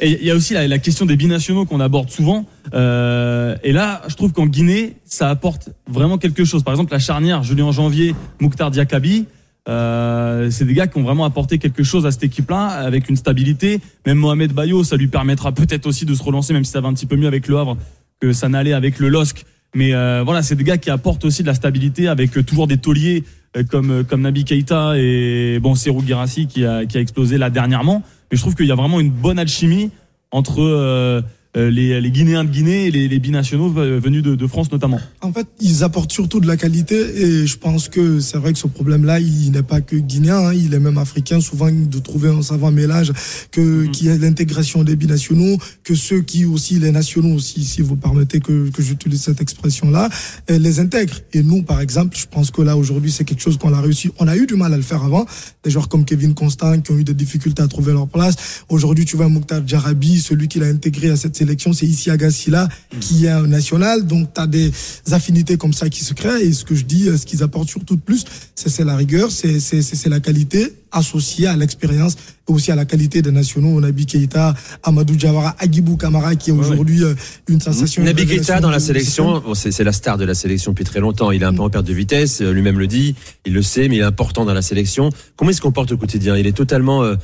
Et 0.00 0.18
il 0.20 0.26
y 0.26 0.30
a 0.30 0.34
aussi 0.36 0.54
la, 0.54 0.68
la 0.68 0.78
question 0.78 1.06
des 1.06 1.16
binationaux 1.16 1.64
qu'on 1.64 1.80
aborde 1.80 2.08
souvent. 2.08 2.46
Euh, 2.72 3.56
et 3.64 3.72
là, 3.72 4.02
je 4.06 4.14
trouve 4.14 4.32
qu'en 4.32 4.46
Guinée, 4.46 4.94
ça 5.04 5.28
apporte 5.28 5.70
vraiment 5.90 6.18
quelque 6.18 6.44
chose. 6.44 6.62
Par 6.62 6.72
exemple, 6.72 6.92
la 6.92 7.00
charnière 7.00 7.42
Julien 7.42 7.72
Janvier, 7.72 8.14
Mouktar 8.40 8.70
Diakabi, 8.70 9.26
euh, 9.68 10.50
c'est 10.50 10.64
des 10.64 10.74
gars 10.74 10.86
qui 10.86 10.98
ont 10.98 11.02
vraiment 11.02 11.24
apporté 11.24 11.58
quelque 11.58 11.82
chose 11.82 12.06
à 12.06 12.10
cette 12.10 12.22
équipe-là, 12.22 12.66
avec 12.66 13.08
une 13.08 13.16
stabilité. 13.16 13.80
Même 14.06 14.18
Mohamed 14.18 14.52
Bayo, 14.52 14.84
ça 14.84 14.96
lui 14.96 15.08
permettra 15.08 15.52
peut-être 15.52 15.86
aussi 15.86 16.06
de 16.06 16.14
se 16.14 16.22
relancer, 16.22 16.52
même 16.52 16.64
si 16.64 16.70
ça 16.70 16.80
va 16.80 16.88
un 16.88 16.94
petit 16.94 17.06
peu 17.06 17.16
mieux 17.16 17.26
avec 17.26 17.48
le 17.48 17.58
Havre 17.58 17.76
que 18.20 18.32
ça 18.32 18.48
n'allait 18.48 18.72
avec 18.72 18.98
le 18.98 19.08
LOSC. 19.08 19.44
Mais 19.74 19.94
euh, 19.94 20.22
voilà, 20.24 20.42
c'est 20.42 20.54
des 20.54 20.64
gars 20.64 20.78
qui 20.78 20.90
apportent 20.90 21.24
aussi 21.24 21.42
de 21.42 21.46
la 21.46 21.54
stabilité 21.54 22.08
avec 22.08 22.36
euh, 22.36 22.42
toujours 22.42 22.66
des 22.66 22.78
tauliers 22.78 23.24
euh, 23.56 23.64
comme 23.64 23.90
euh, 23.90 24.02
comme 24.02 24.22
Nabi 24.22 24.44
Keita 24.44 24.94
et 24.96 25.58
bon 25.60 25.74
Serou 25.74 26.02
Girassi 26.04 26.46
qui 26.46 26.64
a 26.64 26.86
qui 26.86 26.96
a 26.96 27.00
explosé 27.00 27.38
là 27.38 27.50
dernièrement. 27.50 28.02
Mais 28.30 28.36
je 28.36 28.42
trouve 28.42 28.54
qu'il 28.54 28.66
y 28.66 28.72
a 28.72 28.74
vraiment 28.74 29.00
une 29.00 29.10
bonne 29.10 29.38
alchimie 29.38 29.90
entre 30.30 31.22
les, 31.58 32.00
les 32.00 32.10
Guinéens 32.10 32.44
de 32.44 32.50
Guinée 32.50 32.86
et 32.86 32.90
les, 32.90 33.08
les 33.08 33.18
binationaux 33.18 33.76
euh, 33.78 33.98
venus 33.98 34.22
de, 34.22 34.34
de 34.34 34.46
France 34.46 34.70
notamment. 34.70 35.00
En 35.20 35.32
fait, 35.32 35.46
ils 35.60 35.84
apportent 35.84 36.12
surtout 36.12 36.40
de 36.40 36.46
la 36.46 36.56
qualité 36.56 36.96
et 36.96 37.46
je 37.46 37.56
pense 37.58 37.88
que 37.88 38.20
c'est 38.20 38.38
vrai 38.38 38.52
que 38.52 38.58
ce 38.58 38.66
problème-là, 38.66 39.20
il 39.20 39.50
n'est 39.50 39.62
pas 39.62 39.80
que 39.80 39.96
guinéen, 39.96 40.38
hein, 40.38 40.54
il 40.54 40.72
est 40.74 40.78
même 40.78 40.98
africain. 40.98 41.40
Souvent, 41.40 41.70
de 41.70 41.98
trouver 41.98 42.28
un 42.28 42.42
savant 42.42 42.70
mélange 42.70 43.12
que 43.50 43.86
qui 43.86 44.08
est 44.08 44.18
l'intégration 44.18 44.84
des 44.84 44.96
binationaux, 44.96 45.58
que 45.84 45.94
ceux 45.94 46.20
qui 46.20 46.44
aussi 46.44 46.78
les 46.78 46.90
nationaux 46.90 47.34
aussi, 47.34 47.64
si 47.64 47.82
vous 47.82 47.96
permettez 47.96 48.40
que 48.40 48.70
que 48.70 48.82
j'utilise 48.82 49.22
cette 49.22 49.40
expression-là, 49.40 50.08
euh, 50.50 50.58
les 50.58 50.80
intègrent. 50.80 51.20
Et 51.32 51.42
nous, 51.42 51.62
par 51.62 51.80
exemple, 51.80 52.16
je 52.16 52.26
pense 52.26 52.50
que 52.50 52.62
là 52.62 52.76
aujourd'hui, 52.76 53.10
c'est 53.10 53.24
quelque 53.24 53.42
chose 53.42 53.58
qu'on 53.58 53.72
a 53.72 53.80
réussi. 53.80 54.10
On 54.18 54.28
a 54.28 54.36
eu 54.36 54.46
du 54.46 54.54
mal 54.54 54.72
à 54.72 54.76
le 54.76 54.82
faire 54.82 55.02
avant. 55.02 55.26
Des 55.64 55.70
joueurs 55.70 55.88
comme 55.88 56.04
Kevin 56.04 56.34
Constant 56.34 56.80
qui 56.80 56.92
ont 56.92 56.98
eu 56.98 57.04
des 57.04 57.14
difficultés 57.14 57.62
à 57.62 57.68
trouver 57.68 57.92
leur 57.92 58.08
place. 58.08 58.64
Aujourd'hui, 58.68 59.04
tu 59.04 59.16
vois 59.16 59.28
Mokhtar 59.28 59.66
Djarabi, 59.66 60.20
celui 60.20 60.48
qui 60.48 60.58
l'a 60.58 60.66
intégré 60.66 61.10
à 61.10 61.16
cette 61.16 61.36
sélection, 61.36 61.47
c'est 61.72 61.86
Issy 61.86 62.10
Agassila 62.10 62.68
qui 63.00 63.26
est 63.26 63.30
un 63.30 63.46
national. 63.46 64.06
Donc, 64.06 64.32
tu 64.34 64.40
as 64.40 64.46
des 64.46 64.70
affinités 65.10 65.56
comme 65.56 65.72
ça 65.72 65.88
qui 65.88 66.04
se 66.04 66.14
créent. 66.14 66.42
Et 66.42 66.52
ce 66.52 66.64
que 66.64 66.74
je 66.74 66.84
dis, 66.84 67.08
euh, 67.08 67.16
ce 67.16 67.26
qu'ils 67.26 67.42
apportent 67.42 67.68
surtout 67.68 67.96
de 67.96 68.00
plus, 68.00 68.24
c'est 68.54 68.84
la 68.84 68.96
rigueur, 68.96 69.30
c'est 69.30 70.08
la 70.08 70.20
qualité 70.20 70.72
associée 70.92 71.46
à 71.46 71.56
l'expérience 71.56 72.14
et 72.48 72.52
aussi 72.52 72.72
à 72.72 72.74
la 72.74 72.84
qualité 72.84 73.22
des 73.22 73.30
nationaux. 73.30 73.80
Nabi 73.80 74.06
Keita, 74.06 74.54
Amadou 74.82 75.16
Diawara, 75.16 75.54
Agibou 75.58 75.96
Kamara 75.96 76.34
qui 76.36 76.50
est 76.50 76.52
aujourd'hui 76.52 77.04
euh, 77.04 77.14
une 77.48 77.60
sensation. 77.60 78.02
Nabi 78.02 78.26
Keita 78.26 78.60
dans 78.60 78.70
la 78.70 78.80
sélection, 78.80 79.40
bon, 79.40 79.54
c'est 79.54 79.84
la 79.84 79.92
star 79.92 80.18
de 80.18 80.24
la 80.24 80.34
sélection 80.34 80.72
depuis 80.72 80.84
très 80.84 81.00
longtemps. 81.00 81.30
Il 81.30 81.42
est 81.42 81.46
un 81.46 81.54
peu 81.54 81.62
en 81.62 81.70
perte 81.70 81.86
de 81.86 81.92
vitesse, 81.92 82.40
euh, 82.40 82.52
lui-même 82.52 82.78
le 82.78 82.86
dit, 82.86 83.14
il 83.44 83.52
le 83.52 83.62
sait, 83.62 83.88
mais 83.88 83.96
il 83.96 84.00
est 84.00 84.04
important 84.04 84.44
dans 84.44 84.54
la 84.54 84.62
sélection. 84.62 85.10
Comment 85.36 85.50
il 85.50 85.54
se 85.54 85.60
comporte 85.60 85.92
au 85.92 85.96
quotidien? 85.96 86.36
Il 86.36 86.46
est 86.46 86.52
totalement 86.52 87.02
euh, 87.02 87.16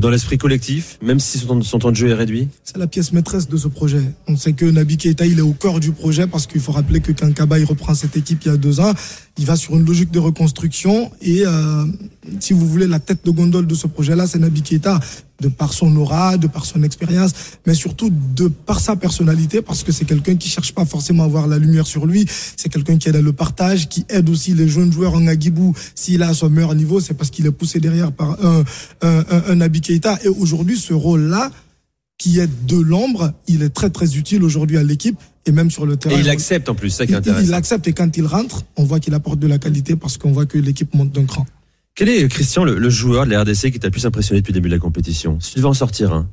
dans 0.00 0.10
l'esprit 0.10 0.38
collectif, 0.38 0.98
même 1.02 1.20
si 1.20 1.38
son, 1.38 1.60
temps- 1.78 1.90
de 1.90 1.96
jeu 1.96 2.08
est 2.08 2.14
réduit. 2.14 2.48
C'est 2.64 2.78
la 2.78 2.86
pièce 2.86 3.12
maîtresse 3.12 3.48
de 3.48 3.56
ce 3.56 3.68
projet. 3.68 4.02
On 4.28 4.36
sait 4.36 4.52
que 4.52 4.64
Nabi 4.64 4.96
Keita, 4.96 5.26
il 5.26 5.38
est 5.38 5.42
au 5.42 5.52
cœur 5.52 5.80
du 5.80 5.92
projet 5.92 6.26
parce 6.26 6.46
qu'il 6.46 6.60
faut 6.60 6.72
rappeler 6.72 7.00
que 7.00 7.12
quand 7.12 7.32
Kaba 7.34 7.58
il 7.58 7.64
reprend 7.64 7.94
cette 7.94 8.16
équipe 8.16 8.40
il 8.44 8.48
y 8.48 8.50
a 8.50 8.56
deux 8.56 8.80
ans, 8.80 8.92
il 9.38 9.46
va 9.46 9.56
sur 9.56 9.74
une 9.74 9.86
logique 9.86 10.10
de 10.10 10.18
reconstruction 10.18 11.10
et 11.20 11.42
euh, 11.46 11.84
si 12.40 12.52
vous 12.52 12.66
voulez 12.66 12.86
la 12.86 12.98
tête 12.98 13.24
de 13.24 13.30
gondole 13.30 13.66
de 13.66 13.74
ce 13.74 13.86
projet-là, 13.86 14.26
c'est 14.26 14.38
Nabi 14.38 14.62
Keita 14.62 15.00
de 15.40 15.48
par 15.48 15.72
son 15.72 15.94
aura, 15.96 16.36
de 16.36 16.46
par 16.46 16.64
son 16.64 16.82
expérience, 16.84 17.32
mais 17.66 17.74
surtout 17.74 18.10
de 18.10 18.46
par 18.46 18.78
sa 18.78 18.94
personnalité, 18.94 19.60
parce 19.60 19.82
que 19.82 19.90
c'est 19.90 20.04
quelqu'un 20.04 20.36
qui 20.36 20.48
cherche 20.48 20.72
pas 20.72 20.84
forcément 20.84 21.24
à 21.24 21.26
avoir 21.26 21.48
la 21.48 21.58
lumière 21.58 21.86
sur 21.86 22.06
lui. 22.06 22.24
C'est 22.56 22.68
quelqu'un 22.68 22.96
qui 22.96 23.08
est 23.08 23.12
dans 23.12 23.24
le 23.24 23.32
partage, 23.32 23.88
qui 23.88 24.04
aide 24.08 24.30
aussi 24.30 24.54
les 24.54 24.68
jeunes 24.68 24.92
joueurs 24.92 25.14
en 25.14 25.26
Agibou. 25.26 25.74
S'il 25.96 26.22
a 26.22 26.28
à 26.28 26.34
son 26.34 26.48
meilleur 26.48 26.76
niveau, 26.76 27.00
c'est 27.00 27.14
parce 27.14 27.30
qu'il 27.30 27.44
est 27.46 27.50
poussé 27.50 27.80
derrière 27.80 28.12
par 28.12 28.38
un, 28.44 28.62
un, 29.02 29.24
un, 29.30 29.42
un 29.48 29.54
Nabi 29.56 29.80
Keita. 29.80 30.20
Et 30.24 30.28
aujourd'hui, 30.28 30.78
ce 30.78 30.94
rôle-là, 30.94 31.50
qui 32.18 32.38
est 32.38 32.48
de 32.66 32.76
l'ombre, 32.78 33.32
il 33.48 33.62
est 33.62 33.70
très 33.70 33.90
très 33.90 34.16
utile 34.16 34.42
aujourd'hui 34.44 34.76
à 34.78 34.82
l'équipe 34.82 35.18
et 35.46 35.50
même 35.52 35.70
sur 35.70 35.86
le 35.86 35.96
terrain. 35.96 36.16
Et 36.16 36.20
il 36.20 36.28
accepte 36.28 36.68
en 36.68 36.74
plus, 36.74 36.90
ça 36.90 37.04
qui 37.06 37.12
est 37.12 37.16
Il, 37.16 37.18
intéressant. 37.18 37.46
il 37.46 37.54
accepte 37.54 37.88
et 37.88 37.92
quand 37.92 38.16
il 38.16 38.26
rentre, 38.26 38.62
on 38.76 38.84
voit 38.84 39.00
qu'il 39.00 39.14
apporte 39.14 39.38
de 39.40 39.48
la 39.48 39.58
qualité 39.58 39.96
parce 39.96 40.18
qu'on 40.18 40.30
voit 40.32 40.46
que 40.46 40.58
l'équipe 40.58 40.94
monte 40.94 41.10
d'un 41.10 41.24
cran. 41.24 41.46
Quel 41.94 42.08
est, 42.08 42.28
Christian, 42.28 42.64
le, 42.64 42.78
le 42.78 42.90
joueur 42.90 43.26
de 43.26 43.32
la 43.32 43.42
RDC 43.42 43.70
qui 43.72 43.78
t'a 43.80 43.88
le 43.88 43.90
plus 43.90 44.06
impressionné 44.06 44.40
depuis 44.40 44.52
le 44.52 44.58
début 44.60 44.68
de 44.68 44.74
la 44.74 44.78
compétition? 44.80 45.38
Si 45.40 45.52
tu 45.52 45.56
devais 45.58 45.68
en 45.68 45.74
sortir 45.74 46.12
un. 46.12 46.28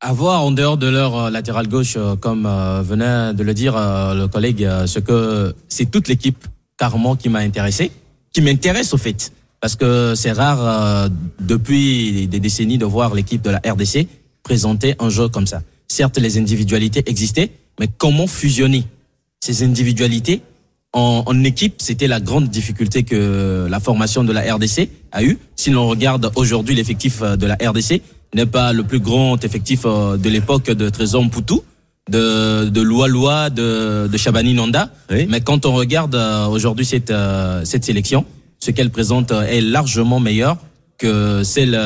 avoir 0.00 0.42
en 0.42 0.52
dehors 0.52 0.76
de 0.78 0.86
leur 0.86 1.16
euh, 1.16 1.30
latéral 1.30 1.68
gauche, 1.68 1.94
euh, 1.96 2.16
comme 2.16 2.46
euh, 2.46 2.80
venait 2.82 3.34
de 3.34 3.42
le 3.42 3.54
dire 3.54 3.76
euh, 3.76 4.14
le 4.14 4.28
collègue, 4.28 4.64
euh, 4.64 4.86
ce 4.86 4.98
que 5.00 5.54
c'est 5.68 5.90
toute 5.90 6.08
l'équipe 6.08 6.46
carrément 6.78 7.16
qui 7.16 7.28
m'a 7.28 7.40
intéressé, 7.40 7.90
qui 8.32 8.40
m'intéresse 8.40 8.92
au 8.94 8.98
fait, 8.98 9.32
parce 9.60 9.74
que 9.76 10.14
c'est 10.14 10.32
rare 10.32 10.60
euh, 10.62 11.08
depuis 11.40 12.26
des 12.28 12.38
décennies 12.40 12.78
de 12.78 12.84
voir 12.86 13.14
l'équipe 13.14 13.42
de 13.42 13.50
la 13.50 13.58
RDC 13.58 14.06
présenter 14.46 14.94
un 15.00 15.10
jeu 15.10 15.26
comme 15.28 15.48
ça. 15.52 15.60
Certes, 15.88 16.18
les 16.18 16.38
individualités 16.38 17.02
existaient, 17.06 17.50
mais 17.80 17.88
comment 18.02 18.28
fusionner 18.28 18.84
ces 19.40 19.64
individualités 19.64 20.40
en, 20.92 21.24
en 21.26 21.44
équipe? 21.44 21.74
C'était 21.78 22.06
la 22.06 22.20
grande 22.20 22.48
difficulté 22.48 23.02
que 23.02 23.66
la 23.68 23.80
formation 23.80 24.22
de 24.22 24.32
la 24.32 24.42
RDC 24.54 24.88
a 25.10 25.24
eu. 25.24 25.36
Si 25.56 25.70
l'on 25.70 25.88
regarde 25.88 26.30
aujourd'hui 26.36 26.76
l'effectif 26.76 27.22
euh, 27.22 27.34
de 27.36 27.46
la 27.46 27.56
RDC, 27.56 28.02
n'est 28.36 28.46
pas 28.58 28.72
le 28.72 28.84
plus 28.84 29.00
grand 29.00 29.44
effectif 29.44 29.80
euh, 29.84 30.16
de 30.16 30.28
l'époque 30.28 30.70
de 30.70 30.90
Trésor 30.90 31.24
Mputu, 31.24 31.58
de, 32.08 32.68
de 32.68 32.82
Loa 32.82 33.50
de, 33.50 34.06
de 34.06 34.16
Shabani 34.16 34.54
Nanda. 34.54 34.90
Oui. 35.10 35.26
Mais 35.28 35.40
quand 35.40 35.66
on 35.66 35.74
regarde 35.74 36.14
euh, 36.14 36.46
aujourd'hui 36.46 36.84
cette, 36.84 37.12
cette 37.64 37.84
sélection, 37.84 38.24
ce 38.60 38.70
qu'elle 38.70 38.90
présente 38.90 39.32
est 39.32 39.60
largement 39.60 40.20
meilleur 40.20 40.56
que 40.98 41.42
celle 41.42 41.76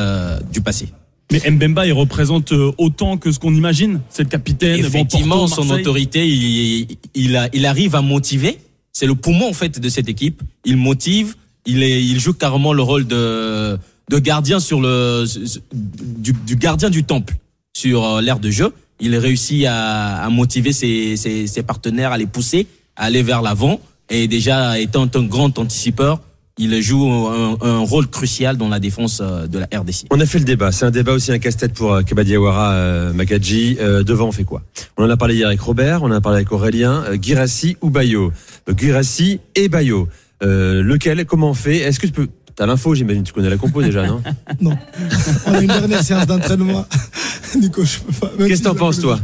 du 0.53 0.61
passé. 0.61 0.89
Mais 1.31 1.41
Mbemba, 1.49 1.87
il 1.87 1.93
représente 1.93 2.51
euh, 2.51 2.71
autant 2.77 3.17
que 3.17 3.31
ce 3.31 3.39
qu'on 3.39 3.53
imagine. 3.55 4.01
C'est 4.09 4.23
le 4.23 4.29
capitaine. 4.29 4.79
bon, 4.81 4.87
Effectivement, 4.87 5.47
Porto, 5.47 5.63
son 5.63 5.69
autorité, 5.71 6.27
il, 6.27 6.87
il, 7.15 7.35
a- 7.37 7.47
il 7.53 7.65
arrive 7.65 7.95
à 7.95 8.01
motiver. 8.01 8.57
C'est 8.91 9.05
le 9.05 9.15
poumon 9.15 9.49
en 9.49 9.53
fait 9.53 9.79
de 9.79 9.89
cette 9.89 10.09
équipe. 10.09 10.41
Il 10.65 10.75
motive. 10.77 11.35
Il, 11.65 11.83
est, 11.83 12.03
il 12.03 12.19
joue 12.19 12.33
carrément 12.33 12.73
le 12.73 12.81
rôle 12.81 13.07
de, 13.07 13.77
de 14.09 14.19
gardien 14.19 14.59
sur 14.59 14.81
le 14.81 15.25
du, 15.73 16.33
du 16.33 16.55
gardien 16.57 16.89
du 16.89 17.03
temple 17.03 17.35
sur 17.73 18.03
euh, 18.03 18.21
l'aire 18.21 18.39
de 18.39 18.49
jeu. 18.49 18.73
Il 18.99 19.15
réussit 19.15 19.65
à, 19.65 20.23
à 20.23 20.29
motiver 20.29 20.73
ses, 20.73 21.15
ses, 21.17 21.47
ses 21.47 21.63
partenaires, 21.63 22.11
à 22.11 22.17
les 22.17 22.25
pousser, 22.25 22.67
à 22.95 23.05
aller 23.05 23.23
vers 23.23 23.41
l'avant. 23.41 23.79
Et 24.09 24.27
déjà 24.27 24.77
étant 24.79 25.07
un 25.15 25.23
grand 25.23 25.57
anticipeur, 25.57 26.19
il 26.57 26.81
joue 26.81 27.07
un, 27.09 27.57
un 27.61 27.79
rôle 27.79 28.07
crucial 28.07 28.57
dans 28.57 28.67
la 28.69 28.79
défense 28.79 29.19
euh, 29.21 29.47
de 29.47 29.59
la 29.59 29.65
RDC. 29.73 30.05
On 30.11 30.19
a 30.19 30.25
fait 30.25 30.39
le 30.39 30.45
débat. 30.45 30.71
C'est 30.71 30.85
un 30.85 30.91
débat 30.91 31.13
aussi 31.13 31.31
un 31.31 31.39
casse-tête 31.39 31.73
pour 31.73 31.93
euh, 31.93 32.01
Kabadiawara 32.03 32.73
euh, 32.73 33.13
Makadji. 33.13 33.77
Euh, 33.79 34.03
devant, 34.03 34.27
on 34.27 34.31
fait 34.31 34.43
quoi? 34.43 34.61
On 34.97 35.05
en 35.05 35.09
a 35.09 35.17
parlé 35.17 35.35
hier 35.35 35.47
avec 35.47 35.61
Robert, 35.61 36.03
on 36.03 36.07
en 36.07 36.11
a 36.11 36.21
parlé 36.21 36.37
avec 36.37 36.51
Aurélien, 36.51 37.03
euh, 37.07 37.17
Girassi 37.19 37.77
ou 37.81 37.89
Bayo? 37.89 38.31
Girassi 38.77 39.39
et 39.55 39.69
Bayo. 39.69 40.07
Euh, 40.43 40.81
lequel 40.83 41.25
Comment 41.25 41.51
on 41.51 41.53
fait? 41.53 41.77
Est-ce 41.77 41.99
que 41.99 42.07
tu 42.07 42.13
peux... 42.13 42.27
T'as 42.53 42.65
l'info, 42.65 42.93
j'imagine. 42.95 43.23
Tu 43.23 43.31
connais 43.31 43.49
la 43.49 43.55
compo 43.57 43.81
déjà, 43.81 44.05
non? 44.05 44.21
Non. 44.61 44.77
On 45.47 45.53
a 45.53 45.61
une 45.61 45.67
dernière 45.67 46.03
séance 46.03 46.27
d'entraînement. 46.27 46.85
Nico, 47.55 47.83
je 47.85 47.99
peux 47.99 48.13
pas. 48.27 48.31
Qu'est-ce 48.45 48.59
que 48.61 48.67
t'en 48.67 48.73
je- 48.73 48.77
penses, 48.79 48.99
toi? 48.99 49.19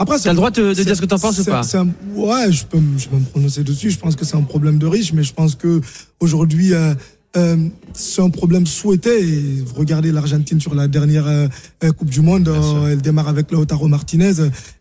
Après, 0.00 0.16
T'as 0.18 0.30
le 0.30 0.36
droit 0.36 0.50
de, 0.52 0.72
dire 0.74 0.94
ce 0.96 1.00
que 1.00 1.06
t'en 1.06 1.18
penses 1.18 1.40
ou 1.40 1.44
pas 1.44 1.62
un- 1.76 1.88
Ouais, 2.14 2.52
je 2.52 2.64
peux, 2.64 2.78
me- 2.78 2.96
je 2.98 3.08
peux 3.08 3.16
me 3.16 3.24
prononcer 3.24 3.64
dessus. 3.64 3.90
Je 3.90 3.98
pense 3.98 4.14
que 4.14 4.24
c'est 4.24 4.36
un 4.36 4.42
problème 4.42 4.78
de 4.78 4.86
riche, 4.86 5.12
mais 5.12 5.24
je 5.24 5.32
pense 5.34 5.56
que 5.56 5.80
aujourd'hui, 6.20 6.72
euh, 6.72 6.94
euh, 7.38 7.56
c'est 7.98 8.22
un 8.22 8.30
problème 8.30 8.66
souhaité. 8.66 9.10
Et 9.22 9.64
regardez 9.74 10.12
l'Argentine 10.12 10.60
sur 10.60 10.74
la 10.74 10.88
dernière 10.88 11.26
euh, 11.26 11.48
euh, 11.84 11.92
Coupe 11.92 12.10
du 12.10 12.20
Monde, 12.20 12.48
euh, 12.48 12.92
elle 12.92 13.02
démarre 13.02 13.28
avec 13.28 13.50
Lautaro 13.50 13.88
Martinez, 13.88 14.34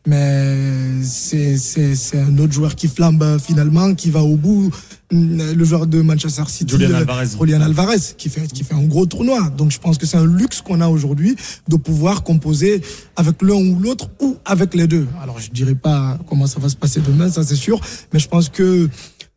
mais 0.06 1.04
c'est 1.04 1.58
c'est 1.58 1.96
c'est 1.96 2.20
un 2.20 2.38
autre 2.38 2.54
joueur 2.54 2.76
qui 2.76 2.88
flambe 2.88 3.38
finalement, 3.40 3.94
qui 3.96 4.10
va 4.10 4.22
au 4.22 4.36
bout. 4.36 4.72
Mm, 5.12 5.54
Le 5.56 5.66
joueur 5.66 5.88
de 5.88 6.02
Manchester 6.02 6.44
City, 6.48 6.76
Julian 6.78 6.94
Alvarez. 6.94 7.28
Julian 7.40 7.62
Alvarez, 7.62 8.02
qui 8.18 8.30
fait 8.30 8.46
qui 8.48 8.64
fait 8.64 8.76
un 8.76 8.84
gros 8.84 9.06
tournoi. 9.06 9.50
Donc 9.58 9.72
je 9.72 9.80
pense 9.80 9.98
que 9.98 10.06
c'est 10.06 10.18
un 10.18 10.26
luxe 10.26 10.62
qu'on 10.62 10.82
a 10.82 10.88
aujourd'hui 10.88 11.36
de 11.68 11.78
pouvoir 11.78 12.24
composer 12.24 12.82
avec 13.16 13.42
l'un 13.42 13.56
ou 13.56 13.80
l'autre 13.80 14.10
ou 14.20 14.38
avec 14.46 14.76
les 14.76 14.88
deux. 14.88 15.08
Alors 15.22 15.40
je 15.40 15.50
dirais 15.50 15.76
pas 15.76 16.20
comment 16.30 16.48
ça 16.48 16.60
va 16.60 16.70
se 16.70 16.76
passer 16.76 17.02
demain, 17.02 17.30
ça 17.30 17.44
c'est 17.44 17.56
sûr, 17.56 17.80
mais 18.14 18.20
je 18.20 18.28
pense 18.28 18.50
que 18.50 18.90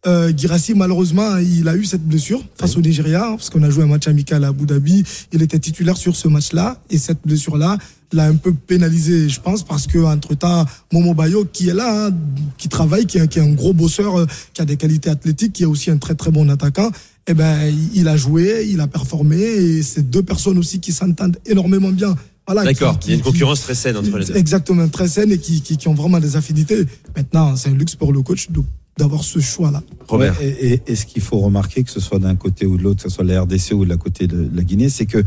euh, 0.06 0.32
Girassi, 0.36 0.74
malheureusement, 0.74 1.36
il 1.36 1.68
a 1.68 1.76
eu 1.76 1.84
cette 1.84 2.06
blessure 2.06 2.42
face 2.56 2.76
au 2.76 2.80
Nigeria, 2.80 3.26
hein, 3.26 3.36
parce 3.36 3.50
qu'on 3.50 3.62
a 3.62 3.70
joué 3.70 3.84
un 3.84 3.88
match 3.88 4.08
amical 4.08 4.44
à 4.44 4.48
Abu 4.48 4.64
Dhabi. 4.66 5.04
Il 5.32 5.42
était 5.42 5.58
titulaire 5.58 5.96
sur 5.96 6.16
ce 6.16 6.26
match-là, 6.28 6.80
et 6.90 6.98
cette 6.98 7.18
blessure-là 7.24 7.76
l'a 8.12 8.24
un 8.26 8.34
peu 8.36 8.52
pénalisé, 8.54 9.28
je 9.28 9.40
pense, 9.40 9.62
parce 9.62 9.86
que 9.86 9.98
entre 9.98 10.34
temps, 10.34 10.64
Momo 10.92 11.14
Bayo, 11.14 11.44
qui 11.52 11.68
est 11.68 11.74
là, 11.74 12.06
hein, 12.08 12.10
qui 12.58 12.68
travaille, 12.68 13.06
qui 13.06 13.18
est, 13.18 13.28
qui 13.28 13.38
est 13.38 13.42
un 13.42 13.52
gros 13.52 13.72
bosseur, 13.72 14.18
euh, 14.20 14.26
qui 14.54 14.62
a 14.62 14.64
des 14.64 14.76
qualités 14.76 15.10
athlétiques, 15.10 15.52
qui 15.52 15.62
est 15.64 15.66
aussi 15.66 15.90
un 15.90 15.98
très 15.98 16.14
très 16.14 16.30
bon 16.30 16.48
attaquant, 16.48 16.90
eh 17.28 17.34
ben, 17.34 17.72
il- 17.94 18.08
a 18.08 18.16
joué, 18.16 18.66
il 18.68 18.80
a 18.80 18.86
performé, 18.88 19.36
et 19.38 19.82
c'est 19.82 20.08
deux 20.10 20.22
personnes 20.22 20.58
aussi 20.58 20.80
qui 20.80 20.92
s'entendent 20.92 21.36
énormément 21.46 21.90
bien. 21.90 22.16
Voilà, 22.46 22.64
D'accord. 22.64 22.98
Il 23.04 23.10
y 23.10 23.12
a 23.12 23.14
une 23.16 23.20
qui- 23.22 23.30
concurrence 23.30 23.60
très 23.60 23.76
saine 23.76 23.96
entre 23.96 24.16
les 24.18 24.24
deux. 24.24 24.36
Exactement, 24.36 24.88
très 24.88 25.06
saine 25.06 25.30
et 25.30 25.38
qui, 25.38 25.60
qui, 25.60 25.76
qui 25.76 25.86
ont 25.86 25.94
vraiment 25.94 26.18
des 26.18 26.34
affinités. 26.34 26.84
Maintenant, 27.16 27.54
c'est 27.54 27.68
un 27.68 27.74
luxe 27.74 27.94
pour 27.94 28.12
le 28.12 28.22
coach 28.22 28.50
de- 28.50 28.62
d'avoir 29.00 29.24
ce 29.24 29.40
choix-là. 29.40 29.82
Robert. 30.08 30.38
Ouais, 30.40 30.46
et, 30.60 30.72
et- 30.74 30.82
et 30.86 30.96
ce 30.96 31.04
qu'il 31.06 31.22
faut 31.22 31.38
remarquer, 31.40 31.82
que 31.82 31.90
ce 31.90 32.00
soit 32.00 32.18
d'un 32.18 32.36
côté 32.36 32.66
ou 32.66 32.76
de 32.78 32.82
l'autre, 32.82 33.02
que 33.02 33.08
ce 33.10 33.14
soit 33.14 33.24
la 33.24 33.42
RDC 33.42 33.72
ou 33.74 33.84
de 33.84 33.90
la 33.90 33.96
côté 33.96 34.26
de 34.26 34.48
la 34.54 34.62
Guinée, 34.62 34.88
c'est 34.88 35.06
que 35.06 35.22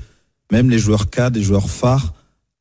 même 0.52 0.70
les 0.70 0.80
joueurs 0.80 1.10
cadres, 1.10 1.38
les 1.38 1.44
joueurs 1.44 1.70
phares, 1.70 2.14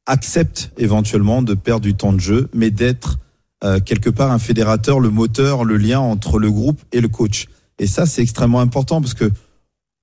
acceptent 0.07 0.73
éventuellement 0.79 1.43
de 1.43 1.55
perdre 1.55 1.83
du 1.83 1.95
temps 1.95 2.13
de 2.13 2.21
jeu, 2.21 2.49
mais 2.55 2.71
d'être 2.71 3.19
euh, 3.65 3.79
quelque 3.81 4.11
part 4.11 4.33
un 4.33 4.39
fédérateur, 4.41 4.99
le 4.99 5.11
moteur, 5.11 5.65
le 5.65 5.77
lien 5.77 6.01
entre 6.01 6.39
le 6.41 6.51
groupe 6.51 6.81
et 6.93 7.01
le 7.01 7.09
coach. 7.09 7.47
Et 7.79 7.87
ça, 7.87 8.07
c'est 8.07 8.21
extrêmement 8.23 8.61
important 8.61 9.01
parce 9.01 9.15
que 9.15 9.31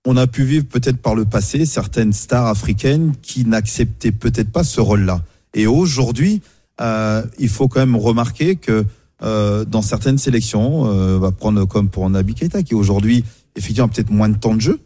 on 0.06 0.16
a 0.16 0.28
pu 0.28 0.44
vivre 0.46 0.66
peut-être 0.66 0.98
par 0.98 1.14
le 1.14 1.26
passé 1.26 1.66
certaines 1.66 2.14
stars 2.14 2.46
africaines 2.48 3.14
qui 3.22 3.44
n'acceptaient 3.46 4.14
peut-être 4.14 4.50
pas 4.52 4.64
ce 4.64 4.80
rôle-là. 4.80 5.22
Et 5.54 5.68
aujourd'hui, 5.68 6.42
euh, 6.80 7.22
il 7.38 7.50
faut 7.50 7.68
quand 7.68 7.82
même 7.82 7.98
remarquer 7.98 8.56
que 8.56 8.86
euh, 9.22 9.66
dans 9.66 9.82
certaines 9.82 10.18
sélections, 10.18 10.86
euh, 10.86 11.18
on 11.18 11.20
va 11.20 11.32
prendre 11.32 11.66
comme 11.66 11.90
pour 11.90 12.10
Nabi 12.10 12.36
Keita, 12.36 12.64
qui 12.64 12.76
aujourd'hui 12.76 13.24
effectivement 13.56 13.88
a 13.88 13.90
peut-être 13.90 14.12
moins 14.12 14.30
de 14.30 14.38
temps 14.38 14.56
de 14.56 14.62
jeu, 14.62 14.80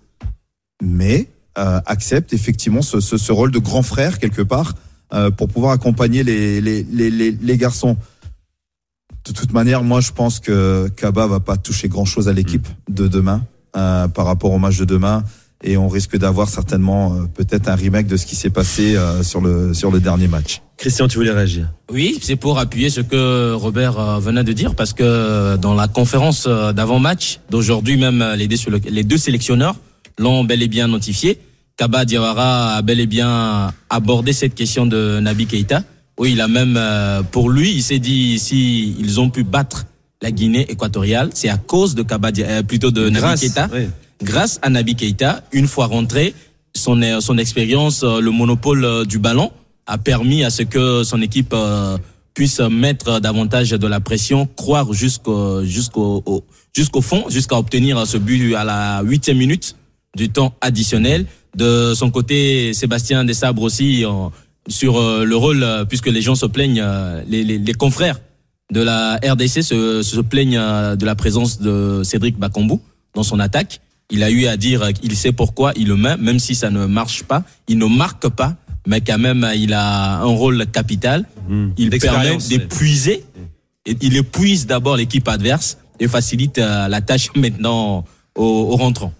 mais 0.82 1.30
euh, 1.58 1.80
accepte 1.86 2.34
effectivement 2.34 2.82
ce, 2.82 3.00
ce, 3.00 3.18
ce 3.18 3.32
rôle 3.32 3.52
de 3.52 3.60
grand 3.60 3.84
frère 3.84 4.18
quelque 4.18 4.42
part 4.42 4.74
euh, 5.14 5.30
pour 5.30 5.48
pouvoir 5.48 5.74
accompagner 5.74 6.24
les, 6.24 6.62
les, 6.62 6.84
les, 6.84 7.12
les, 7.12 7.32
les 7.32 7.58
garçons. 7.58 7.96
De 9.26 9.32
toute 9.32 9.54
manière, 9.54 9.84
moi 9.84 10.02
je 10.02 10.12
pense 10.12 10.40
que 10.40 10.90
Kaba 10.98 11.28
va 11.28 11.40
pas 11.40 11.56
toucher 11.56 11.88
grand-chose 11.88 12.28
à 12.28 12.34
l'équipe 12.34 12.68
de 12.90 13.08
demain 13.08 13.46
euh, 13.76 14.08
par 14.08 14.26
rapport 14.26 14.52
au 14.52 14.58
match 14.58 14.78
de 14.78 14.86
demain 14.86 15.24
et 15.64 15.78
on 15.78 15.88
risque 15.88 16.18
d'avoir 16.18 16.50
certainement 16.50 17.14
euh, 17.14 17.24
peut-être 17.34 17.70
un 17.70 17.76
remake 17.76 18.08
de 18.08 18.18
ce 18.18 18.26
qui 18.26 18.36
s'est 18.36 18.50
passé 18.50 18.96
euh, 18.96 19.24
sur 19.24 19.40
le 19.40 19.74
sur 19.74 19.92
le 19.92 20.00
dernier 20.00 20.28
match. 20.28 20.62
Christian, 20.84 21.08
tu 21.08 21.18
voulais 21.18 21.32
réagir 21.32 21.70
Oui, 21.90 22.18
c'est 22.22 22.36
pour 22.36 22.60
appuyer 22.60 22.90
ce 22.90 23.00
que 23.00 23.54
Robert 23.54 23.98
euh, 23.98 24.20
venait 24.20 24.44
de 24.44 24.52
dire, 24.52 24.76
parce 24.76 24.92
que 24.92 25.02
euh, 25.02 25.56
dans 25.56 25.76
la 25.76 25.88
conférence 25.88 26.44
euh, 26.46 26.74
d'avant-match 26.74 27.40
d'aujourd'hui, 27.50 27.96
même 27.96 28.22
les 28.36 29.04
deux, 29.06 29.18
sélectionneurs 29.18 29.78
l'ont 30.18 30.44
bel 30.44 30.62
et 30.62 30.68
bien 30.68 30.90
notifié. 30.90 31.40
Kaba 31.78 32.04
Diawara 32.04 32.74
a 32.76 32.82
bel 32.82 33.00
et 33.00 33.06
bien 33.06 33.72
abordé 33.90 34.34
cette 34.34 34.56
question 34.56 34.86
de 34.86 35.22
Nabi 35.22 35.46
Keita. 35.46 35.84
Oui, 36.20 36.34
il 36.34 36.42
a 36.42 36.50
même, 36.50 36.78
pour 37.32 37.50
lui, 37.50 37.72
il 37.72 37.82
s'est 37.82 38.00
dit 38.00 38.38
si 38.38 38.94
ils 39.00 39.22
ont 39.22 39.30
pu 39.30 39.46
battre 39.46 39.86
la 40.22 40.32
Guinée 40.32 40.70
équatoriale, 40.70 41.30
c'est 41.34 41.48
à 41.48 41.56
cause 41.56 41.96
de 41.96 42.04
Kaba, 42.04 42.32
plutôt 42.68 42.92
de 42.92 43.08
Nabi 43.08 43.22
Grâce, 43.22 43.40
Keita 43.40 43.70
oui. 43.74 43.88
grâce 44.22 44.60
à 44.62 44.70
Nabi 44.70 44.96
Keita, 44.96 45.44
une 45.54 45.68
fois 45.68 45.86
rentré, 45.86 46.34
son, 46.76 47.00
son 47.22 47.38
expérience, 47.38 48.04
le 48.04 48.32
monopole 48.32 49.08
du 49.08 49.18
ballon 49.18 49.50
a 49.88 49.98
permis 49.98 50.44
à 50.44 50.50
ce 50.50 50.64
que 50.64 51.04
son 51.04 51.22
équipe 51.22 51.54
euh, 51.54 51.98
puisse 52.34 52.60
mettre 52.60 53.20
davantage 53.20 53.72
de 53.72 53.88
la 53.88 54.00
pression, 54.00 54.48
croire 54.56 54.92
jusqu'au 54.94 55.64
jusqu'au 55.64 56.24
au- 56.26 56.44
jusqu'au 56.76 57.02
fond, 57.02 57.26
jusqu'à 57.30 57.58
obtenir 57.58 58.06
ce 58.08 58.18
but 58.18 58.56
à 58.56 58.64
la 58.64 59.02
huitième 59.04 59.38
minute 59.38 59.76
du 60.16 60.30
temps 60.30 60.54
additionnel. 60.62 61.26
De 61.56 61.94
son 61.96 62.10
côté, 62.10 62.74
Sébastien 62.74 63.24
Desabre 63.26 63.62
aussi 63.62 64.04
euh, 64.06 64.10
sur 64.68 64.98
euh, 64.98 65.24
le 65.26 65.36
rôle, 65.36 65.66
puisque 65.88 66.08
les 66.08 66.22
gens 66.22 66.36
se 66.36 66.46
plaignent, 66.48 66.84
les, 67.28 67.44
les, 67.44 67.58
les 67.60 67.74
confrères 67.74 68.20
de 68.72 68.82
la 68.82 69.20
RDC 69.24 69.62
se, 69.62 70.02
se 70.02 70.20
plaignent 70.22 70.96
de 70.96 71.06
la 71.06 71.14
présence 71.16 71.60
de 71.60 72.02
Cédric 72.04 72.40
Bakambu 72.40 72.76
dans 73.14 73.22
son 73.24 73.40
attaque. 73.40 73.82
Il 74.10 74.24
a 74.24 74.32
eu 74.32 74.48
à 74.48 74.58
dire 74.58 74.94
qu'il 74.94 75.16
sait 75.16 75.32
pourquoi 75.32 75.74
il 75.76 75.88
le 75.88 75.96
met, 75.96 76.18
même 76.18 76.40
si 76.40 76.56
ça 76.56 76.70
ne 76.72 76.86
marche 76.88 77.24
pas. 77.24 77.44
Il 77.68 77.78
ne 77.78 77.86
marque 77.86 78.28
pas 78.30 78.56
mais 78.88 79.02
quand 79.02 79.18
même, 79.18 79.50
il 79.56 79.74
a 79.74 80.20
un 80.20 80.26
rôle 80.26 80.66
capital. 80.68 81.26
Mmh. 81.48 81.68
Il 81.78 81.90
permet 81.90 82.38
d'épuiser. 82.38 83.24
Il 83.86 84.16
épuise 84.16 84.66
d'abord 84.66 84.98
l'équipe 84.98 85.28
adverse 85.28 85.78
et 86.00 86.08
facilite 86.08 86.58
euh, 86.58 86.88
la 86.88 87.02
tâche 87.02 87.30
maintenant 87.36 88.06
au, 88.36 88.44
au 88.44 88.76
rentrant. 88.78 89.14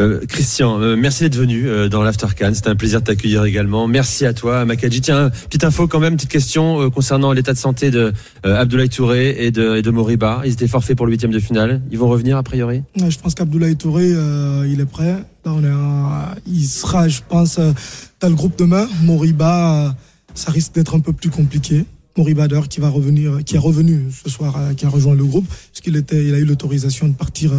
Euh, 0.00 0.20
Christian, 0.26 0.80
euh, 0.80 0.96
merci 0.96 1.24
d'être 1.24 1.36
venu 1.36 1.68
euh, 1.68 1.90
dans 1.90 2.02
l'After 2.02 2.28
Cannes. 2.34 2.54
C'était 2.54 2.70
un 2.70 2.74
plaisir 2.74 3.00
de 3.00 3.04
t'accueillir 3.04 3.44
également. 3.44 3.86
Merci 3.86 4.24
à 4.24 4.32
toi, 4.32 4.64
Makadji. 4.64 5.02
Tiens, 5.02 5.28
petite 5.28 5.62
info 5.62 5.88
quand 5.88 6.00
même, 6.00 6.16
petite 6.16 6.30
question 6.30 6.80
euh, 6.80 6.88
concernant 6.88 7.32
l'état 7.32 7.52
de 7.52 7.58
santé 7.58 7.90
de 7.90 8.14
euh, 8.46 8.60
Abdoulaye 8.60 8.88
Touré 8.88 9.44
et 9.44 9.50
de, 9.50 9.76
et 9.76 9.82
de 9.82 9.90
Moriba. 9.90 10.40
Ils 10.46 10.52
étaient 10.52 10.68
forfaits 10.68 10.96
pour 10.96 11.04
le 11.04 11.12
huitième 11.12 11.32
de 11.32 11.38
finale. 11.38 11.82
Ils 11.90 11.98
vont 11.98 12.08
revenir 12.08 12.38
a 12.38 12.42
priori? 12.42 12.82
Je 12.96 13.18
pense 13.18 13.34
qu'Abdoulaye 13.34 13.76
Touré, 13.76 14.10
euh, 14.14 14.66
il 14.66 14.80
est 14.80 14.86
prêt. 14.86 15.22
Là, 15.44 15.52
on 15.52 15.62
est 15.62 16.40
il 16.46 16.64
sera, 16.64 17.06
je 17.08 17.20
pense, 17.28 17.58
dans 17.58 18.28
le 18.28 18.34
groupe 18.34 18.58
demain. 18.58 18.88
Moriba, 19.02 19.94
ça 20.34 20.50
risque 20.50 20.72
d'être 20.74 20.94
un 20.94 21.00
peu 21.00 21.12
plus 21.12 21.28
compliqué. 21.28 21.84
Moriba 22.16 22.48
d'ailleurs 22.48 22.68
qui 22.68 22.80
va 22.80 22.88
revenir, 22.88 23.40
qui 23.44 23.56
est 23.56 23.58
revenu 23.58 24.06
ce 24.24 24.30
soir, 24.30 24.58
qui 24.78 24.86
a 24.86 24.88
rejoint 24.88 25.14
le 25.14 25.24
groupe, 25.24 25.46
parce 25.46 25.80
qu'il 25.82 25.96
était, 25.96 26.24
il 26.24 26.34
a 26.34 26.38
eu 26.38 26.44
l'autorisation 26.44 27.06
de 27.06 27.14
partir 27.14 27.52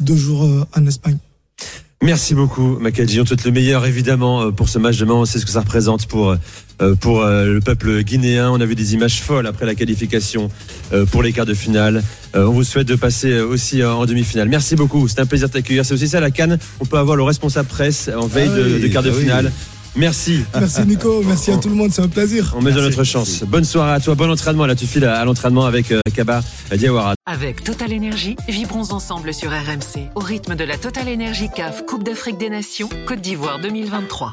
deux 0.00 0.16
jours 0.16 0.66
en 0.76 0.86
Espagne. 0.86 1.18
Merci 2.04 2.34
beaucoup, 2.34 2.76
Makadji. 2.80 3.18
On 3.18 3.22
te 3.22 3.28
souhaite 3.28 3.46
le 3.46 3.50
meilleur, 3.50 3.86
évidemment, 3.86 4.42
euh, 4.42 4.50
pour 4.50 4.68
ce 4.68 4.78
match 4.78 4.98
demain. 4.98 5.14
On 5.14 5.24
sait 5.24 5.38
ce 5.38 5.46
que 5.46 5.52
ça 5.52 5.60
représente 5.60 6.04
pour, 6.04 6.36
euh, 6.82 6.94
pour 6.96 7.22
euh, 7.22 7.46
le 7.46 7.60
peuple 7.60 8.02
guinéen. 8.02 8.50
On 8.50 8.60
a 8.60 8.66
vu 8.66 8.74
des 8.74 8.92
images 8.92 9.22
folles 9.22 9.46
après 9.46 9.64
la 9.64 9.74
qualification 9.74 10.50
pour 11.10 11.22
les 11.22 11.32
quarts 11.32 11.46
de 11.46 11.54
finale. 11.54 12.02
On 12.34 12.50
vous 12.50 12.62
souhaite 12.62 12.86
de 12.86 12.94
passer 12.94 13.40
aussi 13.40 13.82
en 13.82 14.04
demi-finale. 14.04 14.50
Merci 14.50 14.76
beaucoup. 14.76 15.08
C'était 15.08 15.22
un 15.22 15.26
plaisir 15.26 15.48
de 15.48 15.54
t'accueillir. 15.54 15.86
C'est 15.86 15.94
aussi 15.94 16.08
ça, 16.08 16.20
la 16.20 16.30
Cannes. 16.30 16.58
On 16.78 16.84
peut 16.84 16.98
avoir 16.98 17.16
le 17.16 17.22
responsable 17.22 17.68
presse 17.68 18.10
en 18.14 18.26
veille 18.26 18.50
Ah 18.52 18.58
de, 18.58 18.64
oui, 18.64 18.80
de 18.82 18.88
quart 18.88 19.02
de 19.02 19.10
ah 19.10 19.40
oui. 19.42 19.48
Merci. 19.96 20.44
Merci 20.54 20.84
Nico, 20.86 21.22
merci 21.24 21.52
à 21.52 21.56
tout 21.56 21.68
le 21.68 21.74
monde, 21.76 21.92
c'est 21.92 22.02
un 22.02 22.08
plaisir. 22.08 22.52
On 22.56 22.62
met 22.62 22.72
de 22.72 22.80
notre 22.80 23.04
chance. 23.04 23.44
Bonne 23.44 23.64
soirée 23.64 23.92
à 23.92 24.00
toi. 24.00 24.14
Bon 24.14 24.30
entraînement. 24.30 24.66
Là, 24.66 24.74
tu 24.74 24.86
files 24.86 25.04
à, 25.04 25.20
à 25.20 25.24
l'entraînement 25.24 25.66
avec 25.66 25.92
euh, 25.92 26.00
Kaba 26.14 26.42
Diawara. 26.74 27.14
Avec 27.26 27.62
Total 27.62 27.92
Énergie, 27.92 28.36
vibrons 28.48 28.90
ensemble 28.92 29.32
sur 29.32 29.50
RMC 29.50 30.10
au 30.16 30.20
rythme 30.20 30.56
de 30.56 30.64
la 30.64 30.78
Total 30.78 31.08
Énergie 31.08 31.48
CAF 31.54 31.86
Coupe 31.86 32.02
d'Afrique 32.04 32.38
des 32.38 32.50
Nations 32.50 32.88
Côte 33.06 33.20
d'Ivoire 33.20 33.60
2023. 33.60 34.32